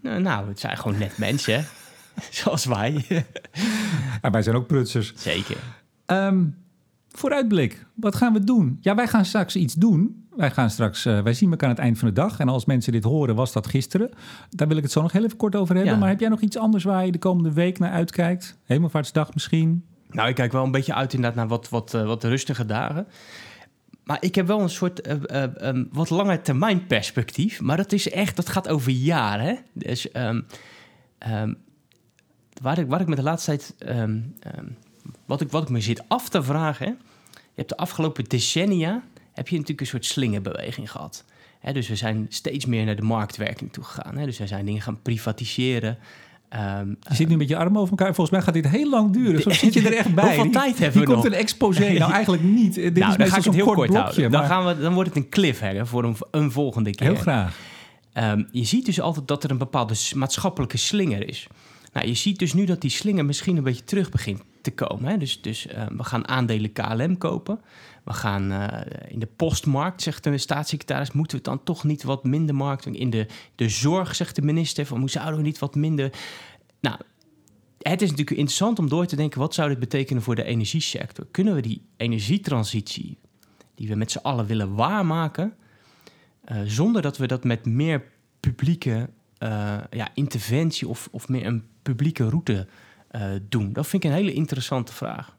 [0.00, 1.66] Nou, nou, het zijn gewoon net mensen,
[2.30, 3.04] zoals wij.
[4.22, 5.12] Ja, wij zijn ook prutsers.
[5.16, 5.56] Zeker.
[6.06, 6.44] Ehm,
[7.08, 7.86] vooruitblik.
[7.94, 8.78] Wat gaan we doen?
[8.80, 10.23] Ja, wij gaan straks iets doen.
[10.36, 12.38] Wij gaan straks, eh, wij zien elkaar aan het eind van de dag.
[12.38, 14.10] En als mensen dit horen, was dat gisteren.
[14.50, 15.92] Daar wil ik het zo nog heel even kort over hebben.
[15.92, 15.98] Ja.
[15.98, 18.58] Maar heb jij nog iets anders waar je de komende week naar uitkijkt?
[18.64, 19.84] Hemelvaartsdag misschien?
[20.10, 23.06] Nou, ik kijk wel een beetje uit inderdaad naar wat, wat, eh, wat rustige dagen.
[24.04, 27.60] Maar ik heb wel een soort ehm, wat langer termijn perspectief.
[27.60, 29.58] Maar dat is echt, dat gaat over jaren.
[29.72, 30.40] Dus ehm,
[31.18, 31.54] ehm,
[32.62, 33.74] waar, ik, waar ik met de laatste tijd...
[35.26, 36.86] wat, ik, wat ik me zit af te vragen...
[36.86, 36.92] Hè?
[37.32, 39.02] Je hebt de afgelopen decennia...
[39.34, 41.24] heb je natuurlijk een soort slingerbeweging gehad.
[41.72, 44.14] Dus we zijn steeds meer naar de marktwerking toe gegaan.
[44.14, 45.98] Dus we zijn dingen gaan privatiseren...
[46.48, 48.14] Ehm, Je zit nu met je armen over elkaar.
[48.14, 49.42] Volgens mij gaat dit heel lang duren.
[49.42, 50.24] Zo zit je er echt bij.
[50.24, 51.32] Hoeveel tijd hebben Hier we komt nog?
[51.32, 51.92] een exposé.
[51.98, 52.74] Nou, eigenlijk niet.
[52.74, 53.98] Dit nou, is dan ga ik het heel kort, blokje.
[53.98, 54.30] houden.
[54.30, 57.06] Dan, maar gaan we, dan wordt het een cliffhanger voor een, een volgende keer.
[57.06, 57.58] Heel graag.
[58.12, 61.46] Ehm, je ziet dus altijd dat er een bepaalde maatschappelijke slinger is.
[61.92, 65.10] Nou, je ziet dus nu dat die slinger misschien een beetje terug begint te komen.
[65.10, 65.16] Hè?
[65.18, 67.60] Dus, dus ehm, we gaan aandelen KLM kopen.
[68.04, 72.02] We gaan eh, in de postmarkt, zegt de staatssecretaris, moeten we het dan toch niet
[72.02, 72.94] wat minder doen?
[72.94, 76.12] In de, de zorg, zegt de minister, van, zouden we niet wat minder...
[76.80, 76.96] Nou,
[77.78, 79.40] het is natuurlijk interessant om door te denken...
[79.40, 81.26] wat zou dit betekenen voor de energiesector?
[81.30, 83.18] Kunnen we die energietransitie
[83.74, 85.54] die we met z'n allen willen waarmaken...
[86.44, 88.04] eh, zonder dat we dat met meer
[88.40, 90.88] publieke eh, ja, interventie...
[90.88, 92.66] Of, of meer een publieke route
[93.14, 93.72] eh, doen?
[93.72, 95.36] Dat vind ik een hele interessante vraag.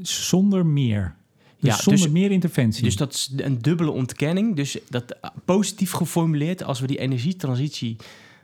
[0.00, 1.14] zonder meer.
[1.60, 2.82] Dus Ja, zonder dus- meer interventie.
[2.82, 4.56] Dus dat is een dubbele ontkenning.
[4.56, 7.96] Dus dat eh, positief geformuleerd, als we die energietransitie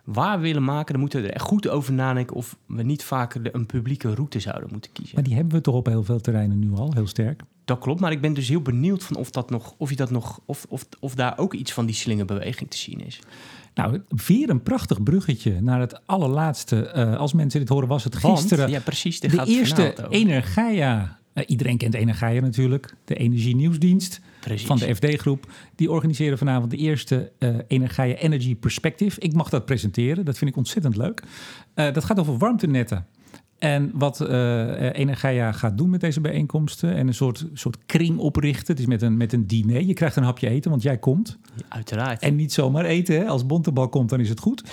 [0.05, 3.55] waar willen maken, dan moeten we er echt goed over nadenken of we niet vaker
[3.55, 5.15] een publieke route zouden moeten kiezen.
[5.15, 7.43] maar die hebben we toch op heel veel terreinen nu al, heel sterk.
[7.65, 10.11] Dat klopt, maar ik ben dus heel benieuwd van of dat nog, of je dat
[10.11, 13.21] nog, of, of, of daar ook iets van die slingerbeweging te zien is.
[13.75, 16.87] Nou, weer een prachtig bruggetje naar het allerlaatste.
[16.87, 18.71] Eh, als mensen dit horen, was het Want, gisteren.
[18.71, 19.21] ja, precies.
[19.21, 19.95] de eerste.
[20.11, 21.19] Energia.
[21.33, 22.95] eh, iedereen kent Energia natuurlijk.
[23.05, 24.67] De Energienieuwsdienst Precies.
[24.67, 25.47] van de FD-groep.
[25.75, 29.21] Die organiseren vanavond de eerste eh Energia Energy Perspective.
[29.21, 30.25] Ik mag dat presenteren.
[30.25, 31.23] Dat vind ik ontzettend leuk.
[31.75, 33.07] Dat gaat over warmtenetten.
[33.65, 36.95] En wat eh Energia gaat doen met deze bijeenkomsten.
[36.95, 38.67] En een soort, soort kring oprichten.
[38.67, 39.83] Het is met een, met een diner.
[39.83, 41.39] Je krijgt een hapje eten, want jij komt.
[41.57, 42.23] Ja, uiteraard.
[42.23, 43.15] En niet zomaar eten.
[43.15, 43.27] Hè?
[43.27, 44.65] Als Bontebal komt, dan is het goed.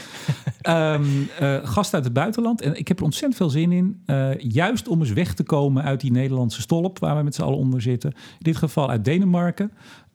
[0.62, 1.04] Ehm
[1.40, 2.62] eh, gast uit het buitenland.
[2.62, 4.02] En ik heb er ontzettend veel zin in.
[4.06, 7.00] eh, juist om eens weg te komen uit die Nederlandse stolp...
[7.00, 8.12] waar we met z'n allen onder zitten.
[8.12, 9.72] In dit geval uit Denemarken.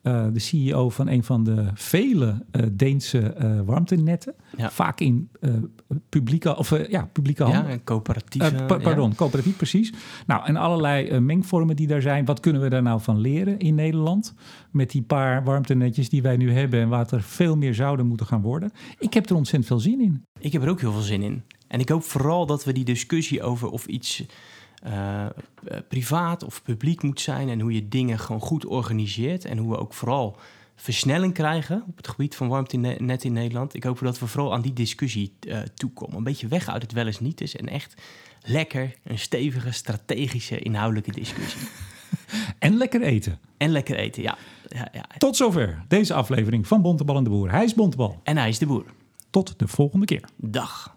[0.06, 4.34] Eh, de CEO van een van de vele eh, Deense eh, warmtenetten.
[4.56, 4.70] Ja.
[4.70, 5.30] Vaak in
[6.08, 7.62] publieke, of, ja, publieke handen.
[7.62, 9.92] ja, pa- pardon, coöperatief precies.
[10.26, 12.24] Nou, en allerlei mengvormen die daar zijn.
[12.24, 14.34] Wat kunnen we daar nou van leren in Nederland?
[14.70, 18.26] Met die paar warmtenetjes die wij nu hebben en wat er veel meer zouden moeten
[18.26, 18.72] gaan worden.
[18.98, 20.22] Ik heb er ontzettend veel zin in.
[20.38, 21.42] Ik heb er ook heel veel zin in.
[21.68, 24.24] En ik hoop vooral dat we die discussie over of iets
[24.86, 25.26] eh,
[25.88, 29.78] privaat of publiek moet zijn en hoe je dingen gewoon goed organiseert en hoe we
[29.78, 30.38] ook vooral
[30.76, 33.74] versnelling krijgen op het gebied van warmtenet in Nederland.
[33.74, 36.16] Ik hoop dat we vooral aan die discussie eh, toekomen.
[36.16, 38.02] Een beetje weg uit het wel eens niet is en echt
[38.42, 41.60] lekker een stevige, strategische, inhoudelijke discussie.
[42.58, 43.38] En lekker eten.
[43.56, 44.38] En lekker eten, ja.
[44.68, 45.04] ja, ja.
[45.18, 47.50] Tot zover deze aflevering van Bontebal en de Boer.
[47.50, 48.20] Hij is Bontebal.
[48.22, 48.84] En hij is de boer.
[49.30, 50.28] Tot de volgende keer.
[50.36, 50.96] Dag.